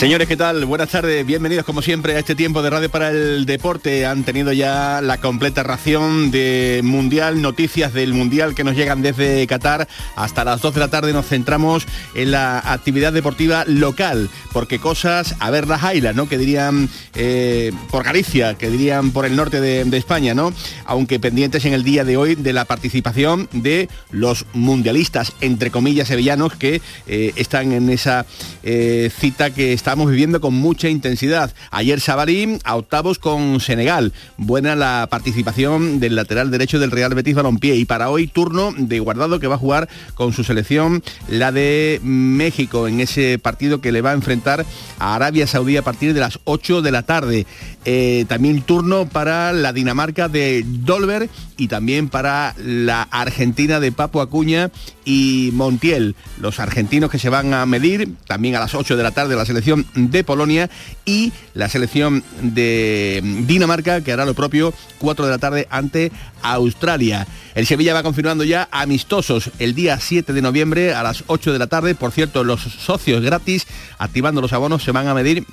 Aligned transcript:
Señores, 0.00 0.28
¿qué 0.28 0.36
tal? 0.38 0.64
Buenas 0.64 0.88
tardes, 0.88 1.26
bienvenidos 1.26 1.66
como 1.66 1.82
siempre 1.82 2.16
a 2.16 2.18
este 2.18 2.34
tiempo 2.34 2.62
de 2.62 2.70
Radio 2.70 2.90
para 2.90 3.10
el 3.10 3.44
Deporte. 3.44 4.06
Han 4.06 4.24
tenido 4.24 4.50
ya 4.50 5.02
la 5.02 5.18
completa 5.18 5.62
ración 5.62 6.30
de 6.30 6.80
Mundial, 6.82 7.42
noticias 7.42 7.92
del 7.92 8.14
Mundial 8.14 8.54
que 8.54 8.64
nos 8.64 8.76
llegan 8.76 9.02
desde 9.02 9.46
Qatar. 9.46 9.88
Hasta 10.16 10.42
las 10.42 10.62
2 10.62 10.72
de 10.72 10.80
la 10.80 10.88
tarde 10.88 11.12
nos 11.12 11.26
centramos 11.26 11.86
en 12.14 12.30
la 12.30 12.60
actividad 12.60 13.12
deportiva 13.12 13.66
local, 13.66 14.30
porque 14.54 14.78
cosas, 14.78 15.36
a 15.38 15.50
ver 15.50 15.68
las 15.68 15.84
ailas, 15.84 16.16
¿no? 16.16 16.30
Que 16.30 16.38
dirían 16.38 16.88
eh, 17.14 17.70
por 17.90 18.02
Galicia, 18.02 18.54
que 18.54 18.70
dirían 18.70 19.10
por 19.10 19.26
el 19.26 19.36
norte 19.36 19.60
de, 19.60 19.98
España, 19.98 20.32
¿no? 20.32 20.54
Aunque 20.86 21.20
pendientes 21.20 21.66
en 21.66 21.74
el 21.74 21.84
día 21.84 22.04
de 22.04 22.16
hoy 22.16 22.36
de 22.36 22.54
la 22.54 22.64
participación 22.64 23.50
de 23.52 23.90
los 24.10 24.46
mundialistas, 24.54 25.34
entre 25.42 25.70
comillas, 25.70 26.08
sevillanos, 26.08 26.54
que 26.54 26.80
eh, 27.06 27.34
están 27.36 27.72
en 27.72 27.90
esa 27.90 28.24
eh, 28.62 29.10
cita 29.14 29.50
que 29.50 29.74
está 29.74 29.89
estamos 29.90 30.08
viviendo 30.08 30.40
con 30.40 30.54
mucha 30.54 30.88
intensidad. 30.88 31.52
Ayer 31.72 32.00
Sabalí 32.00 32.60
a 32.62 32.76
octavos 32.76 33.18
con 33.18 33.58
Senegal. 33.58 34.12
Buena 34.36 34.76
la 34.76 35.08
participación 35.10 35.98
del 35.98 36.14
lateral 36.14 36.52
derecho 36.52 36.78
del 36.78 36.92
Real 36.92 37.12
Betis 37.12 37.34
Balompié. 37.34 37.74
Y 37.74 37.86
para 37.86 38.08
hoy 38.08 38.28
turno 38.28 38.72
de 38.76 39.00
Guardado 39.00 39.40
que 39.40 39.48
va 39.48 39.56
a 39.56 39.58
jugar 39.58 39.88
con 40.14 40.32
su 40.32 40.44
selección, 40.44 41.02
la 41.26 41.50
de 41.50 41.98
México, 42.04 42.86
en 42.86 43.00
ese 43.00 43.40
partido 43.40 43.80
que 43.80 43.90
le 43.90 44.00
va 44.00 44.12
a 44.12 44.14
enfrentar 44.14 44.64
a 45.00 45.16
Arabia 45.16 45.48
Saudí 45.48 45.76
a 45.76 45.82
partir 45.82 46.14
de 46.14 46.20
las 46.20 46.38
8 46.44 46.82
de 46.82 46.92
la 46.92 47.02
tarde. 47.02 47.46
Eh, 47.84 48.26
también 48.28 48.62
turno 48.62 49.08
para 49.08 49.52
la 49.52 49.72
Dinamarca 49.72 50.28
de 50.28 50.64
Dolber 50.66 51.28
y 51.56 51.68
también 51.68 52.08
para 52.08 52.54
la 52.58 53.02
Argentina 53.02 53.80
de 53.80 53.90
Papo 53.90 54.20
Acuña 54.20 54.70
y 55.04 55.50
Montiel. 55.54 56.14
Los 56.38 56.60
argentinos 56.60 57.10
que 57.10 57.18
se 57.18 57.28
van 57.28 57.54
a 57.54 57.66
medir 57.66 58.14
también 58.26 58.54
a 58.54 58.60
las 58.60 58.74
8 58.74 58.96
de 58.96 59.02
la 59.02 59.10
tarde 59.10 59.34
la 59.34 59.46
selección 59.46 59.79
de 59.94 60.24
Polonia 60.24 60.70
y 61.04 61.32
la 61.54 61.68
selección 61.68 62.24
de 62.42 63.20
Dinamarca 63.46 64.00
que 64.02 64.12
hará 64.12 64.24
lo 64.24 64.34
propio 64.34 64.72
4 64.98 65.26
de 65.26 65.30
la 65.30 65.38
tarde 65.38 65.66
ante 65.70 66.12
Australia. 66.42 67.26
El 67.54 67.66
Sevilla 67.66 67.94
va 67.94 68.02
confirmando 68.02 68.44
ya 68.44 68.68
amistosos 68.70 69.50
el 69.58 69.74
día 69.74 69.98
7 69.98 70.32
de 70.32 70.42
noviembre 70.42 70.94
a 70.94 71.02
las 71.02 71.24
8 71.26 71.52
de 71.52 71.58
la 71.58 71.66
tarde. 71.66 71.94
Por 71.94 72.12
cierto, 72.12 72.44
los 72.44 72.60
socios 72.60 73.22
gratis 73.22 73.66
activando 73.98 74.40
los 74.40 74.52
abonos 74.52 74.82
se 74.82 74.92
van 74.92 75.08
a 75.08 75.14
medir 75.14 75.44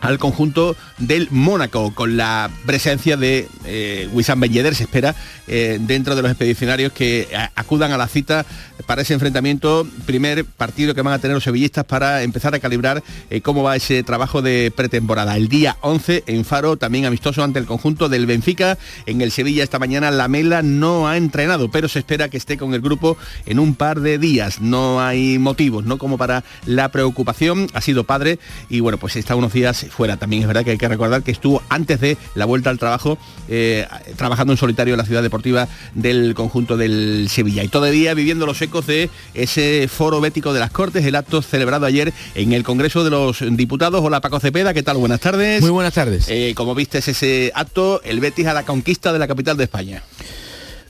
al 0.00 0.18
conjunto 0.18 0.76
del 0.98 1.28
Mónaco, 1.30 1.94
con 1.94 2.16
la 2.16 2.50
presencia 2.66 3.16
de 3.16 3.48
eh, 3.64 4.08
Wissam 4.12 4.40
Ben 4.40 4.74
se 4.74 4.84
espera 4.84 5.14
eh, 5.46 5.78
dentro 5.80 6.14
de 6.14 6.22
los 6.22 6.30
expedicionarios 6.30 6.92
que 6.92 7.28
acudan 7.54 7.92
a 7.92 7.98
la 7.98 8.08
cita 8.08 8.44
para 8.86 9.02
ese 9.02 9.14
enfrentamiento, 9.14 9.86
primer 10.06 10.44
partido 10.44 10.94
que 10.94 11.02
van 11.02 11.14
a 11.14 11.18
tener 11.18 11.34
los 11.34 11.44
sevillistas 11.44 11.84
para 11.84 12.22
empezar 12.22 12.54
a 12.54 12.58
calibrar 12.58 13.02
eh, 13.30 13.40
cómo 13.40 13.62
va 13.62 13.76
ese 13.76 14.02
trabajo 14.02 14.42
de 14.42 14.72
pretemporada. 14.74 15.36
El 15.36 15.48
día 15.48 15.76
11 15.82 16.24
en 16.26 16.44
Faro, 16.44 16.76
también 16.76 17.04
amistoso 17.04 17.42
ante 17.42 17.58
el 17.58 17.66
conjunto 17.66 18.08
del 18.08 18.26
Benfica. 18.26 18.78
En 19.06 19.20
el 19.20 19.30
Sevilla 19.30 19.62
esta 19.62 19.78
mañana 19.78 20.10
la 20.10 20.28
Mela 20.28 20.62
no 20.62 21.08
ha 21.08 21.16
entrenado, 21.16 21.70
pero 21.70 21.88
se 21.88 21.98
espera 21.98 22.28
que 22.28 22.36
esté 22.36 22.56
con 22.56 22.74
el 22.74 22.80
grupo 22.80 23.16
en 23.46 23.58
un 23.58 23.74
par 23.74 24.00
de 24.00 24.18
días. 24.18 24.60
No 24.60 25.00
hay 25.00 25.38
motivos, 25.38 25.84
¿no? 25.84 25.98
Como 25.98 26.18
para 26.18 26.44
la 26.66 26.90
preocupación. 26.90 27.68
Ha 27.74 27.80
sido 27.80 28.04
padre 28.04 28.38
y 28.68 28.80
bueno, 28.80 28.98
pues 28.98 29.16
está 29.16 29.34
unos 29.34 29.52
días 29.52 29.84
fuera. 29.90 30.16
También 30.16 30.42
es 30.42 30.48
verdad 30.48 30.64
que 30.64 30.70
hay 30.70 30.78
que 30.78 30.88
recordar 30.88 31.22
que 31.22 31.30
estuvo 31.30 31.62
antes 31.68 32.00
de 32.00 32.16
la 32.34 32.44
vuelta 32.44 32.70
al 32.70 32.78
trabajo 32.78 33.18
eh, 33.48 33.86
trabajando 34.16 34.52
en 34.52 34.56
solitario 34.56 34.94
en 34.94 34.98
la 34.98 35.04
ciudad 35.04 35.22
deportiva 35.22 35.68
del 35.94 36.34
conjunto 36.34 36.76
del 36.76 37.28
Sevilla. 37.28 37.62
Y 37.64 37.68
todavía 37.68 38.14
viviendo 38.14 38.46
los 38.46 38.60
ecos 38.62 38.86
de 38.86 39.10
ese 39.34 39.88
foro 39.88 40.20
bético 40.20 40.52
de 40.52 40.60
las 40.60 40.70
Cortes, 40.70 41.04
el 41.04 41.16
acto 41.16 41.42
celebrado 41.42 41.86
ayer 41.86 42.12
en 42.34 42.52
el 42.52 42.62
Congreso 42.62 43.04
de 43.04 43.10
los 43.10 43.38
Diputados. 43.56 44.02
Hola 44.04 44.20
Paco 44.20 44.40
Cepeda, 44.40 44.74
¿qué 44.74 44.82
tal? 44.82 44.96
Buenas 44.96 45.20
tardes. 45.20 45.60
Muy 45.60 45.70
buenas 45.70 45.94
tardes. 45.94 46.26
Eh, 46.28 46.54
como 46.54 46.74
viste 46.74 46.98
ese 46.98 47.52
acto, 47.54 48.00
el 48.04 48.20
Betis 48.20 48.46
a 48.46 48.54
la 48.54 48.64
conquista 48.64 49.12
de 49.12 49.18
la 49.18 49.26
capital 49.26 49.56
de 49.56 49.64
España. 49.64 50.02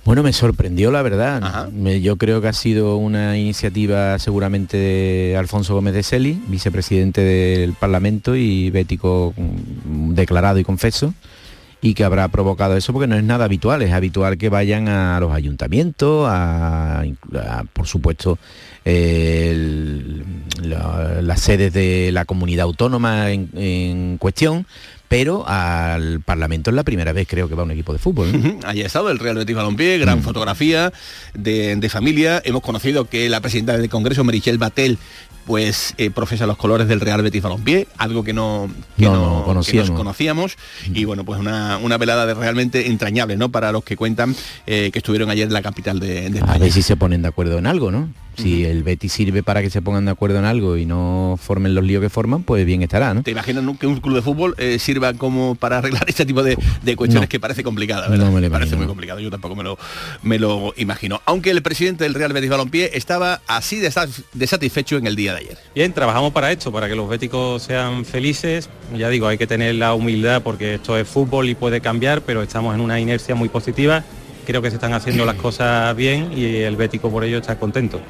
Bueno, 0.05 0.23
me 0.23 0.33
sorprendió 0.33 0.91
la 0.91 1.03
verdad. 1.03 1.69
yo 2.01 2.17
creo 2.17 2.41
que 2.41 2.49
ha 2.49 2.53
sido 2.53 2.97
una 2.97 3.37
iniciativa 3.37 4.19
seguramente 4.19 4.77
de 4.77 5.37
Alfonso 5.37 5.75
Gómez 5.75 5.95
de 5.95 6.03
Celi, 6.03 6.43
vicepresidente 6.49 7.21
del 7.21 7.75
Parlamento 7.75 8.35
y 8.35 8.71
bético 8.71 9.35
mm, 9.37 10.15
declarado 10.15 10.59
y 10.59 10.65
confeso, 10.65 11.13
y 11.83 11.95
que 11.95 12.05
habrá 12.05 12.29
provocado 12.29 12.77
eso 12.77 12.93
porque 12.93 13.07
no 13.07 13.17
es 13.17 13.25
nada 13.25 13.45
habitual. 13.45 13.83
Es 13.83 13.93
habitual 13.93 14.39
que 14.39 14.49
vayan 14.49 14.89
a 14.89 15.21
los 15.21 15.33
ayuntamientos, 15.33 16.27
a, 16.29 17.05
por 17.73 17.87
supuesto, 17.87 18.39
las 20.63 21.41
sedes 21.41 21.73
de 21.75 22.11
la 22.13 22.25
comunidad 22.25 22.65
autónoma 22.65 23.31
en 23.31 24.17
cuestión, 24.19 24.67
pero 25.11 25.45
al 25.49 26.21
Parlamento 26.21 26.71
es 26.71 26.77
la 26.77 26.85
primera 26.85 27.13
vez 27.13 27.27
creo 27.29 27.49
que 27.49 27.57
va 27.57 27.65
un 27.65 27.73
equipo 27.73 27.93
de 27.93 27.99
fútbol. 27.99 28.61
Allí 28.65 28.83
ha 28.83 28.87
estado 28.87 29.11
el 29.11 29.19
Real 29.19 29.35
Betis 29.35 29.57
Balompié, 29.57 29.99
gran 29.99 30.21
mm. 30.21 30.23
fotografía 30.23 30.93
de, 31.35 31.89
familia. 31.91 32.41
Hemos 32.45 32.63
conocido 32.63 33.07
que 33.07 33.29
la 33.29 33.41
presidenta 33.41 33.77
del 33.77 33.91
Congreso, 33.91 34.23
Merichel 34.23 34.59
Batel, 34.59 34.99
pues 35.47 35.95
eh, 35.99 36.11
profesa 36.11 36.47
los 36.47 36.57
colores 36.57 36.87
del 36.87 37.01
Real 37.01 37.23
Betis 37.23 37.43
Balompié, 37.43 37.89
algo 37.99 38.23
que 38.23 38.33
no, 38.33 38.71
no, 38.99 39.43
conocíamos. 39.97 40.57
Mm. 40.89 40.97
Y 40.97 41.05
bueno, 41.07 41.25
pues 41.25 41.41
una, 41.41 41.99
velada 41.99 42.25
de 42.25 42.35
realmente 42.35 42.87
entrañable, 42.87 43.37
¿no? 43.37 43.49
Para 43.49 43.73
los 43.73 43.83
que 43.83 43.97
cuentan 43.97 44.37
eh, 44.69 44.91
que 44.93 45.01
estuvieron 45.01 45.29
ayer 45.29 45.49
en 45.49 45.53
la 45.53 45.63
capital 45.63 45.99
de, 45.99 46.31
de 46.31 46.39
España. 46.39 46.55
A 46.55 46.59
ver 46.59 46.71
si 46.71 46.83
se 46.83 46.97
ponen 46.97 47.23
de 47.23 47.29
acuerdo 47.29 47.59
en 47.59 47.67
algo, 47.67 47.91
¿no? 47.91 48.11
Si 48.43 48.65
el 48.65 48.83
Betis 48.83 49.13
sirve 49.13 49.43
para 49.43 49.63
que 49.63 49.71
se 49.71 49.83
pongan 49.83 50.05
de 50.05 50.11
acuerdo 50.11 50.39
en 50.39 50.45
algo 50.45 50.77
y 50.77 50.87
no 50.87 51.39
formen 51.41 51.75
los 51.75 51.85
líos 51.85 52.03
que 52.03 52.09
forman, 52.09 52.43
pues 52.43 52.65
bien 52.65 52.83
estará, 52.83 53.15
¿no? 53.15 53.23
¿Te 53.23 53.31
imaginas 53.31 53.65
que 53.79 53.87
un 53.87 54.01
club 54.01 54.17
de 54.17 54.23
fútbol 54.23 54.55
eh, 54.59 54.79
sirva 54.79 55.15
como 55.15 55.55
para 55.55 55.79
arreglar 55.79 56.05
este 56.09 56.25
tipo 56.25 56.43
de, 56.43 56.57
cuestiones 56.97 57.29
que 57.29 57.41
parece 57.41 57.63
complicada, 57.63 58.09
¿verdad? 58.09 58.27
No 58.27 58.33
me 58.33 58.41
lo 58.41 58.51
parece 58.51 58.77
muy 58.77 58.87
complicado, 58.87 59.21
yo 59.21 59.31
tampoco 59.31 59.55
me 59.55 59.63
lo, 59.63 59.79
me 60.23 60.39
lo 60.39 60.73
imagino. 60.77 61.21
Aunque 61.25 61.51
el 61.51 61.63
presidente 61.63 62.05
del 62.05 62.15
Real 62.15 62.33
Betis 62.33 62.51
Balompié 62.51 62.91
estaba 62.95 63.41
así 63.47 63.79
de, 63.79 63.91
satisfecho 63.91 64.97
en 64.97 65.07
el 65.07 65.17
día 65.17 65.33
de 65.33 65.41
ayer. 65.41 65.59
Bien, 65.75 65.93
trabajamos 65.93 66.33
para 66.33 66.51
esto, 66.53 66.73
para 66.73 66.89
que 66.89 66.95
los 66.95 67.09
béticos 67.09 67.63
sean 67.63 68.05
felices. 68.05 68.69
Ya 68.97 69.09
digo, 69.09 69.29
hay 69.29 69.39
que 69.39 69.47
tener 69.47 69.75
la 69.77 69.95
humildad 69.95 70.43
porque 70.43 70.75
esto 70.75 70.97
es 70.97 71.07
fútbol 71.07 71.49
y 71.49 71.55
puede 71.55 71.81
cambiar, 71.81 72.23
pero 72.23 72.43
estamos 72.43 72.75
en 72.75 72.81
una 72.81 72.99
inercia 73.01 73.35
muy 73.35 73.49
positiva 73.49 74.05
creo 74.47 74.63
que 74.63 74.71
se 74.71 74.77
están 74.77 74.95
haciendo 74.95 75.25
las 75.25 75.37
cosas 75.47 75.95
bien 75.95 76.33
y 76.37 76.57
el 76.57 76.77
Bético 76.77 77.11
por 77.11 77.25
ello 77.25 77.39
está 77.39 77.59
contento. 77.59 78.01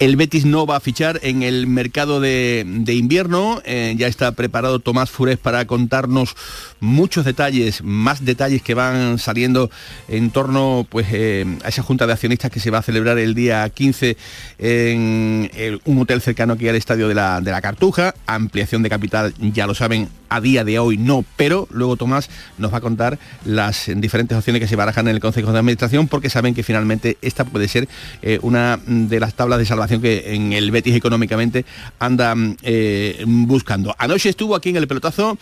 El 0.00 0.16
Betis 0.16 0.46
no 0.46 0.64
va 0.64 0.76
a 0.76 0.80
fichar 0.80 1.20
en 1.22 1.42
el 1.42 1.66
mercado 1.66 2.20
de, 2.20 2.64
invierno. 2.88 3.60
Eh, 3.66 3.94
ya 3.98 4.06
está 4.06 4.32
preparado 4.32 4.78
Tomás 4.78 5.10
Fures 5.10 5.36
para 5.36 5.66
contarnos 5.66 6.36
muchos 6.80 7.26
detalles, 7.26 7.82
más 7.84 8.24
detalles 8.24 8.62
que 8.62 8.72
van 8.72 9.18
saliendo 9.18 9.70
en 10.08 10.30
torno 10.30 10.86
pues, 10.88 11.08
eh, 11.12 11.44
a 11.62 11.68
esa 11.68 11.82
junta 11.82 12.06
de 12.06 12.14
accionistas 12.14 12.50
que 12.50 12.60
se 12.60 12.70
va 12.70 12.78
a 12.78 12.82
celebrar 12.82 13.18
el 13.18 13.34
día 13.34 13.68
15 13.68 14.16
en 14.58 15.50
un 15.84 15.98
hotel 16.00 16.22
cercano 16.22 16.54
aquí 16.54 16.66
al 16.66 16.76
estadio 16.76 17.06
de 17.06 17.14
la, 17.14 17.42
de 17.42 17.50
la 17.50 17.60
Cartuja. 17.60 18.14
Ampliación 18.26 18.82
de 18.82 18.88
capital, 18.88 19.34
ya 19.38 19.66
lo 19.66 19.74
saben, 19.74 20.08
a 20.30 20.40
día 20.40 20.64
de 20.64 20.78
hoy 20.78 20.96
no, 20.96 21.24
pero 21.36 21.68
luego 21.70 21.96
Tomás 21.96 22.30
nos 22.56 22.72
va 22.72 22.78
a 22.78 22.80
contar 22.80 23.18
las 23.44 23.90
diferentes 23.96 24.38
opciones 24.38 24.60
que 24.60 24.68
se 24.68 24.76
barajan 24.76 25.08
en 25.08 25.16
el 25.16 25.20
Consejo 25.20 25.52
de 25.52 25.58
Administración 25.58 26.08
porque 26.08 26.30
saben 26.30 26.54
que 26.54 26.62
finalmente 26.62 27.18
esta 27.20 27.44
puede 27.44 27.68
ser 27.68 27.88
eh, 28.22 28.38
una 28.40 28.78
de 28.86 29.20
las 29.20 29.34
tablas 29.34 29.58
de 29.58 29.66
salvación 29.66 29.89
que 29.98 30.34
en 30.34 30.52
el 30.52 30.70
Betis 30.70 30.94
económicamente 30.94 31.64
andan 31.98 32.56
eh, 32.62 33.24
buscando. 33.26 33.94
Anoche 33.98 34.28
estuvo 34.28 34.54
aquí 34.54 34.68
en 34.68 34.76
el 34.76 34.86
pelotazo 34.86 35.38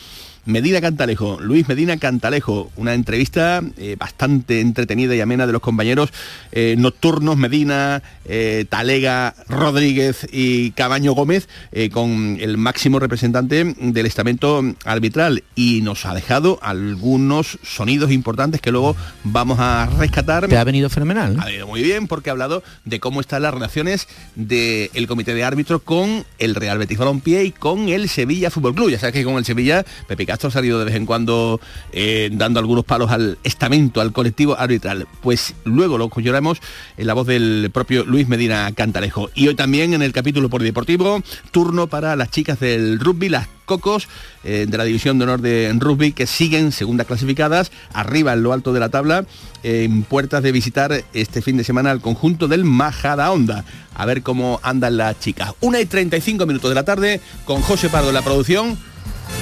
Medina 0.49 0.81
Cantalejo, 0.81 1.39
Luis 1.43 1.69
Medina 1.69 1.99
Cantalejo, 1.99 2.73
una 2.77 2.95
entrevista 2.95 3.63
eh, 3.77 3.97
bastante 3.99 4.63
entretenida 4.63 5.15
y 5.15 5.21
amena 5.21 5.47
de 5.47 5.53
los 5.53 5.61
compañeros 5.61 6.11
eh, 6.53 6.75
nocturnos 6.79 7.37
Medina, 7.37 8.03
eh, 8.25 8.65
Talega, 8.67 9.35
Rodríguez 9.49 10.27
y 10.33 10.71
Cabaño 10.71 11.13
Gómez 11.13 11.49
con 11.93 12.39
el 12.41 12.57
máximo 12.57 12.99
representante 12.99 13.75
del 13.79 14.07
estamento 14.07 14.63
arbitral 14.87 15.45
y 15.55 15.83
nos 15.83 16.07
ha 16.07 16.15
dejado 16.15 16.59
algunos 16.63 17.59
sonidos 17.63 18.11
importantes 18.11 18.63
que 18.63 18.73
luego 18.73 18.97
vamos 19.25 19.59
a 19.61 19.91
rescatar. 19.99 20.49
Te 20.49 20.57
ha 20.57 20.65
venido 20.65 20.89
fenomenal. 20.89 21.37
Ha 21.41 21.45
venido 21.45 21.67
muy 21.67 21.83
bien 21.83 22.07
porque 22.07 22.31
ha 22.31 22.33
hablado 22.33 22.63
de 22.87 23.01
cómo 23.01 23.21
están 23.21 23.43
las 23.43 23.53
relaciones 23.53 24.09
del 24.35 25.07
comité 25.07 25.35
de 25.35 25.45
árbitros 25.45 25.83
con 25.83 26.25
el 26.39 26.55
Real 26.55 26.79
Betis 26.79 26.97
Balompié 26.97 27.45
y 27.45 27.53
con 27.53 27.91
el 27.91 28.09
Sevilla 28.09 28.51
Fútbol 28.51 28.75
Club. 28.75 28.91
Ya 28.91 28.99
sabes 28.99 29.13
que 29.13 29.25
con 29.25 29.37
el 29.37 29.45
Sevilla, 29.45 29.85
Pepe 30.07 30.25
Castro 30.39 30.51
ha 30.51 30.53
salido 30.53 30.79
de 30.79 30.85
vez 30.85 30.95
en 30.95 31.05
cuando 31.05 31.61
eh, 31.91 32.31
dando 32.33 32.61
algunos 32.61 32.85
palos 32.85 33.11
al 33.11 33.39
estamento, 33.43 34.01
al 34.01 34.13
colectivo 34.13 34.57
arbitral. 34.57 35.09
Pues 35.21 35.53
luego 35.65 35.99
lo 35.99 36.05
escucharemos 36.05 36.61
en 36.97 37.09
la 37.09 37.15
voz 37.15 37.27
del 37.27 37.71
propio 37.75 38.05
Luis 38.05 38.29
Medina 38.29 38.71
Cantalejo. 38.73 39.31
Y 39.35 39.49
hoy 39.49 39.57
también 39.57 39.95
en 39.95 40.03
el 40.03 40.13
capítulo 40.13 40.49
por 40.49 40.63
deportivo, 40.63 41.21
turno 41.51 41.89
para 41.89 42.15
las 42.15 42.31
chicas 42.31 42.61
del 42.61 43.01
rugby, 43.01 43.29
las 43.31 43.49
Cocos 43.69 44.09
eh, 44.45 44.65
de 44.67 44.79
la 44.79 44.85
División 44.85 45.19
de 45.19 45.25
Honor 45.25 45.43
de 45.43 45.71
Rugby 45.79 46.13
que 46.13 46.27
siguen 46.27 46.73
segundas 46.73 47.07
clasificadas 47.07 47.71
arriba 47.93 48.33
en 48.33 48.43
lo 48.43 48.55
alto 48.55 48.73
de 48.73 48.81
la 48.81 48.89
tabla 48.89 49.27
en 49.63 50.05
puertas 50.05 50.43
de 50.43 50.53
visitar 50.53 51.05
este 51.13 51.43
fin 51.43 51.59
de 51.59 51.65
semana 51.65 51.91
al 51.91 52.01
conjunto 52.01 52.49
del 52.49 52.65
Majada 52.65 53.31
Onda. 53.31 53.67
A 53.95 54.07
ver 54.07 54.23
cómo 54.23 54.59
andan 54.63 54.97
las 54.97 55.21
chicas. 55.21 55.53
Una 55.61 55.81
y 55.81 55.87
35 55.87 56.47
minutos 56.47 56.71
de 56.71 56.75
la 56.75 56.85
tarde 56.85 57.21
con 57.45 57.61
José 57.61 57.91
Pardo 57.91 58.09
en 58.09 58.15
la 58.15 58.23
producción, 58.23 58.79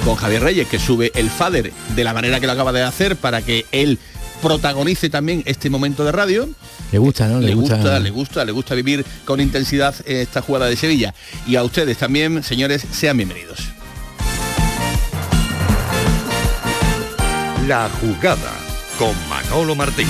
con 0.03 0.15
Javier 0.15 0.43
Reyes 0.43 0.67
que 0.67 0.79
sube 0.79 1.11
el 1.15 1.29
FADER 1.29 1.71
de 1.95 2.03
la 2.03 2.13
manera 2.13 2.39
que 2.39 2.47
lo 2.47 2.53
acaba 2.53 2.71
de 2.71 2.83
hacer 2.83 3.15
para 3.15 3.41
que 3.41 3.65
él 3.71 3.99
protagonice 4.41 5.09
también 5.09 5.43
este 5.45 5.69
momento 5.69 6.05
de 6.05 6.11
radio. 6.11 6.47
Le 6.91 6.97
gusta, 6.99 7.27
¿no? 7.27 7.39
Le, 7.39 7.53
gusta, 7.53 7.99
le 7.99 8.09
gusta, 8.09 8.45
le 8.45 8.51
gusta 8.51 8.75
vivir 8.75 9.05
con 9.25 9.41
intensidad 9.41 9.93
esta 10.05 10.41
jugada 10.41 10.67
de 10.67 10.75
Sevilla. 10.75 11.13
Y 11.45 11.55
a 11.55 11.63
ustedes 11.63 11.97
también, 11.97 12.43
señores, 12.43 12.85
sean 12.91 13.17
bienvenidos. 13.17 13.59
La 17.67 17.89
jugada 17.99 18.53
con 18.97 19.13
Manolo 19.27 19.75
Martín. 19.75 20.07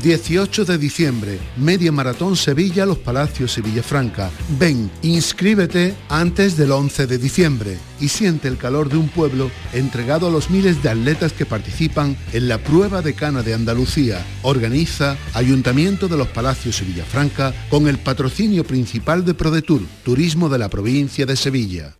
18 0.00 0.64
de 0.64 0.78
diciembre, 0.78 1.38
Media 1.56 1.92
Maratón 1.92 2.34
Sevilla, 2.36 2.86
Los 2.86 2.98
Palacios 2.98 3.58
y 3.58 3.60
Villafranca. 3.60 4.30
Ven, 4.58 4.90
inscríbete 5.02 5.94
antes 6.08 6.56
del 6.56 6.72
11 6.72 7.06
de 7.06 7.18
diciembre 7.18 7.78
y 8.00 8.08
siente 8.08 8.48
el 8.48 8.56
calor 8.56 8.88
de 8.88 8.96
un 8.96 9.08
pueblo 9.08 9.50
entregado 9.72 10.26
a 10.26 10.30
los 10.30 10.50
miles 10.50 10.82
de 10.82 10.88
atletas 10.88 11.32
que 11.32 11.46
participan 11.46 12.16
en 12.32 12.48
la 12.48 12.58
prueba 12.58 13.02
de 13.02 13.14
cana 13.14 13.42
de 13.42 13.54
Andalucía. 13.54 14.24
Organiza 14.42 15.16
Ayuntamiento 15.34 16.08
de 16.08 16.16
Los 16.16 16.28
Palacios 16.28 16.80
y 16.80 16.86
Villafranca 16.86 17.52
con 17.68 17.86
el 17.86 17.98
patrocinio 17.98 18.64
principal 18.64 19.24
de 19.24 19.34
ProDetour, 19.34 19.82
Turismo 20.02 20.48
de 20.48 20.58
la 20.58 20.70
provincia 20.70 21.26
de 21.26 21.36
Sevilla. 21.36 21.99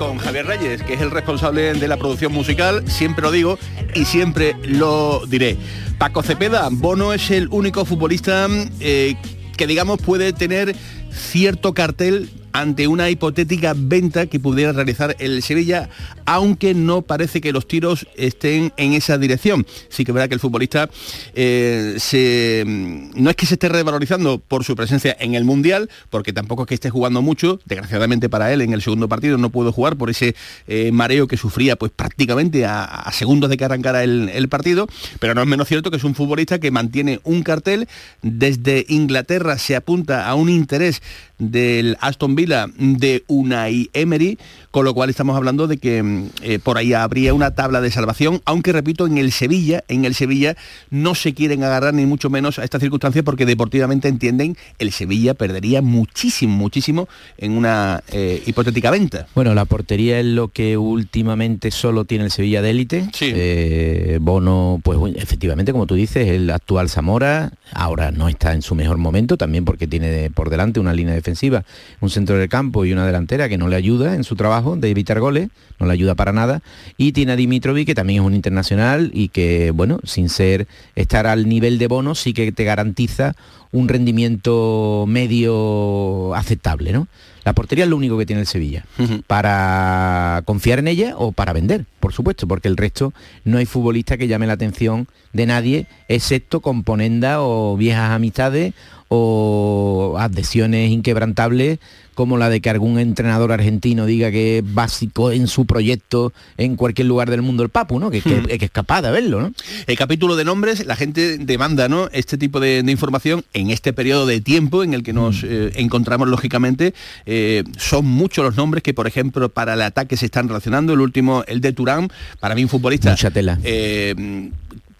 Con 0.00 0.16
Javier 0.16 0.46
Reyes, 0.46 0.82
que 0.82 0.94
es 0.94 1.02
el 1.02 1.10
responsable 1.10 1.74
de 1.74 1.86
la 1.86 1.98
producción 1.98 2.32
musical, 2.32 2.82
siempre 2.88 3.20
lo 3.20 3.30
digo 3.30 3.58
y 3.94 4.06
siempre 4.06 4.56
lo 4.62 5.26
diré. 5.26 5.58
Paco 5.98 6.22
Cepeda, 6.22 6.70
Bono 6.72 7.12
es 7.12 7.30
el 7.30 7.48
único 7.50 7.84
futbolista 7.84 8.48
eh, 8.80 9.14
que 9.58 9.66
digamos 9.66 10.00
puede 10.00 10.32
tener 10.32 10.74
cierto 11.12 11.74
cartel 11.74 12.30
ante 12.52 12.86
una 12.86 13.10
hipotética 13.10 13.74
venta 13.76 14.26
que 14.26 14.40
pudiera 14.40 14.72
realizar 14.72 15.16
el 15.18 15.42
Sevilla, 15.42 15.88
aunque 16.26 16.74
no 16.74 17.02
parece 17.02 17.40
que 17.40 17.52
los 17.52 17.66
tiros 17.66 18.06
estén 18.16 18.72
en 18.76 18.92
esa 18.92 19.18
dirección. 19.18 19.66
Sí 19.88 20.04
que 20.04 20.12
verdad 20.12 20.28
que 20.28 20.34
el 20.34 20.40
futbolista 20.40 20.90
eh, 21.34 21.96
se, 21.98 22.64
no 22.66 23.30
es 23.30 23.36
que 23.36 23.46
se 23.46 23.54
esté 23.54 23.68
revalorizando 23.68 24.38
por 24.38 24.64
su 24.64 24.76
presencia 24.76 25.16
en 25.20 25.34
el 25.34 25.44
Mundial, 25.44 25.88
porque 26.10 26.32
tampoco 26.32 26.62
es 26.62 26.68
que 26.68 26.74
esté 26.74 26.90
jugando 26.90 27.22
mucho, 27.22 27.60
desgraciadamente 27.64 28.28
para 28.28 28.52
él 28.52 28.60
en 28.62 28.72
el 28.72 28.82
segundo 28.82 29.08
partido 29.08 29.38
no 29.38 29.50
pudo 29.50 29.72
jugar 29.72 29.96
por 29.96 30.10
ese 30.10 30.34
eh, 30.66 30.90
mareo 30.92 31.26
que 31.26 31.36
sufría 31.36 31.76
pues 31.76 31.92
prácticamente 31.94 32.66
a, 32.66 33.10
segundos 33.12 33.50
de 33.50 33.56
que 33.56 33.64
arrancara 33.64 34.04
el 34.04 34.48
partido, 34.48 34.86
pero 35.18 35.34
no 35.34 35.42
es 35.42 35.46
menos 35.46 35.68
cierto 35.68 35.90
que 35.90 35.96
es 35.96 36.04
un 36.04 36.14
futbolista 36.14 36.58
que 36.58 36.70
mantiene 36.70 37.20
un 37.24 37.42
cartel, 37.42 37.88
desde 38.22 38.86
Inglaterra 38.88 39.58
se 39.58 39.76
apunta 39.76 40.28
a 40.28 40.34
un 40.34 40.48
interés 40.48 41.02
del 41.40 41.96
Aston 42.00 42.36
Villa 42.36 42.66
de 42.78 43.24
Unai 43.26 43.90
Emery, 43.92 44.38
con 44.70 44.84
lo 44.84 44.94
cual 44.94 45.10
estamos 45.10 45.36
hablando 45.36 45.66
de 45.66 45.78
que 45.78 46.02
mm, 46.02 46.26
eh, 46.42 46.58
por 46.60 46.78
ahí 46.78 46.92
habría 46.92 47.34
una 47.34 47.54
tabla 47.54 47.80
de 47.80 47.90
salvación, 47.90 48.40
aunque 48.44 48.72
repito, 48.72 49.06
en 49.06 49.18
el 49.18 49.32
Sevilla, 49.32 49.82
en 49.88 50.04
el 50.04 50.14
Sevilla 50.14 50.56
no 50.90 51.14
se 51.14 51.34
quieren 51.34 51.64
agarrar 51.64 51.94
ni 51.94 52.06
mucho 52.06 52.30
menos 52.30 52.58
a 52.58 52.64
esta 52.64 52.78
circunstancia 52.78 53.22
porque 53.22 53.46
deportivamente 53.46 54.08
entienden 54.08 54.56
el 54.78 54.92
Sevilla 54.92 55.34
perdería 55.34 55.82
muchísimo, 55.82 56.56
muchísimo 56.56 57.08
en 57.38 57.52
una 57.52 58.02
eh, 58.12 58.42
hipotética 58.46 58.90
venta. 58.90 59.26
Bueno, 59.34 59.54
la 59.54 59.64
portería 59.64 60.20
es 60.20 60.26
lo 60.26 60.48
que 60.48 60.76
últimamente 60.76 61.70
solo 61.70 62.04
tiene 62.04 62.24
el 62.24 62.30
Sevilla 62.30 62.62
de 62.62 62.70
élite. 62.70 63.08
Eh, 63.20 64.18
Bono, 64.20 64.80
pues 64.82 64.98
efectivamente, 65.16 65.72
como 65.72 65.86
tú 65.86 65.94
dices, 65.94 66.28
el 66.28 66.50
actual 66.50 66.88
Zamora, 66.88 67.52
ahora 67.72 68.10
no 68.10 68.28
está 68.28 68.52
en 68.52 68.62
su 68.62 68.74
mejor 68.74 68.98
momento, 68.98 69.36
también 69.36 69.64
porque 69.64 69.86
tiene 69.86 70.30
por 70.30 70.50
delante 70.50 70.80
una 70.80 70.92
línea 70.92 71.14
defensiva, 71.30 71.64
un 72.00 72.10
centro 72.10 72.36
del 72.36 72.48
campo 72.48 72.84
y 72.84 72.92
una 72.92 73.06
delantera 73.06 73.48
que 73.48 73.58
no 73.58 73.68
le 73.68 73.76
ayuda 73.76 74.14
en 74.14 74.24
su 74.24 74.36
trabajo 74.36 74.76
de 74.76 74.90
evitar 74.90 75.20
goles, 75.20 75.48
no 75.78 75.86
le 75.86 75.92
ayuda 75.92 76.14
para 76.14 76.32
nada. 76.32 76.62
Y 76.96 77.12
tiene 77.12 77.32
a 77.32 77.36
Dimitrovic, 77.36 77.86
que 77.86 77.94
también 77.94 78.22
es 78.22 78.26
un 78.26 78.34
internacional 78.34 79.10
y 79.14 79.28
que, 79.28 79.70
bueno, 79.70 80.00
sin 80.04 80.28
ser 80.28 80.66
estar 80.96 81.26
al 81.26 81.48
nivel 81.48 81.78
de 81.78 81.86
bono, 81.86 82.14
sí 82.14 82.32
que 82.32 82.50
te 82.52 82.64
garantiza 82.64 83.34
un 83.72 83.88
rendimiento 83.88 85.04
medio 85.06 86.34
aceptable, 86.34 86.92
¿no? 86.92 87.06
La 87.44 87.54
portería 87.54 87.84
es 87.84 87.90
lo 87.90 87.96
único 87.96 88.18
que 88.18 88.26
tiene 88.26 88.42
el 88.42 88.46
Sevilla. 88.46 88.84
Para 89.26 90.42
confiar 90.44 90.78
en 90.80 90.88
ella 90.88 91.14
o 91.16 91.32
para 91.32 91.52
vender, 91.52 91.86
por 91.98 92.12
supuesto, 92.12 92.46
porque 92.46 92.68
el 92.68 92.76
resto 92.76 93.14
no 93.44 93.58
hay 93.58 93.66
futbolista 93.66 94.18
que 94.18 94.28
llame 94.28 94.46
la 94.46 94.54
atención 94.54 95.08
de 95.32 95.46
nadie, 95.46 95.86
excepto 96.08 96.60
componenda 96.60 97.40
o 97.40 97.76
viejas 97.76 98.10
amistades 98.10 98.74
o 99.12 100.14
adhesiones 100.18 100.90
inquebrantables 100.90 101.80
como 102.14 102.36
la 102.36 102.50
de 102.50 102.60
que 102.60 102.68
algún 102.68 102.98
entrenador 102.98 103.50
argentino 103.50 104.04
diga 104.04 104.30
que 104.30 104.58
es 104.58 104.74
básico 104.74 105.32
en 105.32 105.48
su 105.48 105.64
proyecto 105.64 106.34
en 106.58 106.76
cualquier 106.76 107.06
lugar 107.06 107.30
del 107.30 107.40
mundo 107.40 107.62
el 107.62 107.70
Papu, 107.70 107.98
¿no? 107.98 108.10
Que, 108.10 108.20
hmm. 108.20 108.46
es 108.50 108.70
capaz 108.70 109.00
de 109.00 109.10
verlo, 109.10 109.40
¿no? 109.40 109.52
El 109.86 109.96
capítulo 109.96 110.36
de 110.36 110.44
nombres, 110.44 110.84
la 110.84 110.96
gente 110.96 111.38
demanda, 111.38 111.88
¿no? 111.88 112.10
Este 112.12 112.36
tipo 112.36 112.60
de, 112.60 112.84
información 112.86 113.42
en 113.54 113.70
este 113.70 113.94
periodo 113.94 114.26
de 114.26 114.42
tiempo 114.42 114.84
en 114.84 114.92
el 114.92 115.02
que 115.02 115.14
nos 115.14 115.42
hmm. 115.42 115.46
eh, 115.48 115.72
encontramos, 115.76 116.28
lógicamente, 116.28 116.92
eh, 117.24 117.64
son 117.78 118.04
muchos 118.04 118.44
los 118.44 118.56
nombres 118.56 118.82
que, 118.82 118.92
por 118.92 119.06
ejemplo, 119.06 119.48
para 119.48 119.72
el 119.72 119.82
ataque 119.82 120.18
se 120.18 120.26
están 120.26 120.46
relacionando. 120.46 120.92
El 120.92 121.00
último, 121.00 121.42
el 121.46 121.62
de 121.62 121.72
Turán, 121.72 122.10
para 122.38 122.54
mí 122.54 122.62
un 122.62 122.68
futbolista... 122.68 123.12
Mucha 123.12 123.30
tela. 123.30 123.58
Eh, 123.64 124.50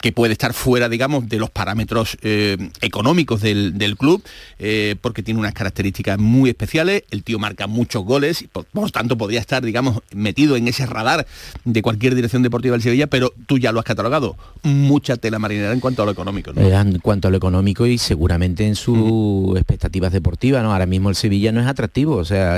que 0.01 0.11
puede 0.11 0.33
estar 0.33 0.53
fuera, 0.53 0.89
digamos, 0.89 1.29
de 1.29 1.37
los 1.37 1.49
parámetros 1.49 2.17
eh, 2.23 2.57
económicos 2.81 3.41
del, 3.41 3.95
club, 3.97 4.23
eh, 4.57 4.95
porque 4.99 5.21
tiene 5.21 5.39
unas 5.39 5.53
características 5.53 6.17
muy 6.17 6.49
especiales, 6.49 7.03
el 7.11 7.23
tío 7.23 7.37
marca 7.39 7.67
muchos 7.67 8.03
goles, 8.03 8.41
y 8.41 8.47
por, 8.47 8.65
tanto 8.91 9.17
podría 9.17 9.39
estar, 9.39 9.63
digamos, 9.63 10.01
metido 10.13 10.55
en 10.55 10.67
ese 10.67 10.85
radar 10.85 11.27
de 11.63 11.81
cualquier 11.81 12.15
dirección 12.15 12.41
deportiva 12.41 12.73
del 12.73 12.81
Sevilla, 12.81 13.07
pero 13.07 13.31
tú 13.45 13.59
ya 13.59 13.71
lo 13.71 13.79
has 13.79 13.85
catalogado, 13.85 14.35
mucha 14.63 15.17
tela 15.17 15.37
marinera 15.37 15.71
en 15.71 15.79
cuanto 15.79 16.01
a 16.01 16.05
lo 16.05 16.11
económico. 16.11 16.51
En 16.55 16.99
cuanto 16.99 17.27
a 17.27 17.31
lo 17.31 17.37
económico 17.37 17.85
y 17.85 17.97
seguramente 17.97 18.65
en 18.65 18.75
sus 18.75 19.55
expectativas 19.55 20.11
deportivas, 20.11 20.63
¿no? 20.63 20.73
Ahora 20.73 20.87
mismo 20.87 21.09
el 21.09 21.15
Sevilla 21.15 21.51
no 21.51 21.61
es 21.61 21.67
atractivo, 21.67 22.15
o 22.15 22.25
sea, 22.25 22.57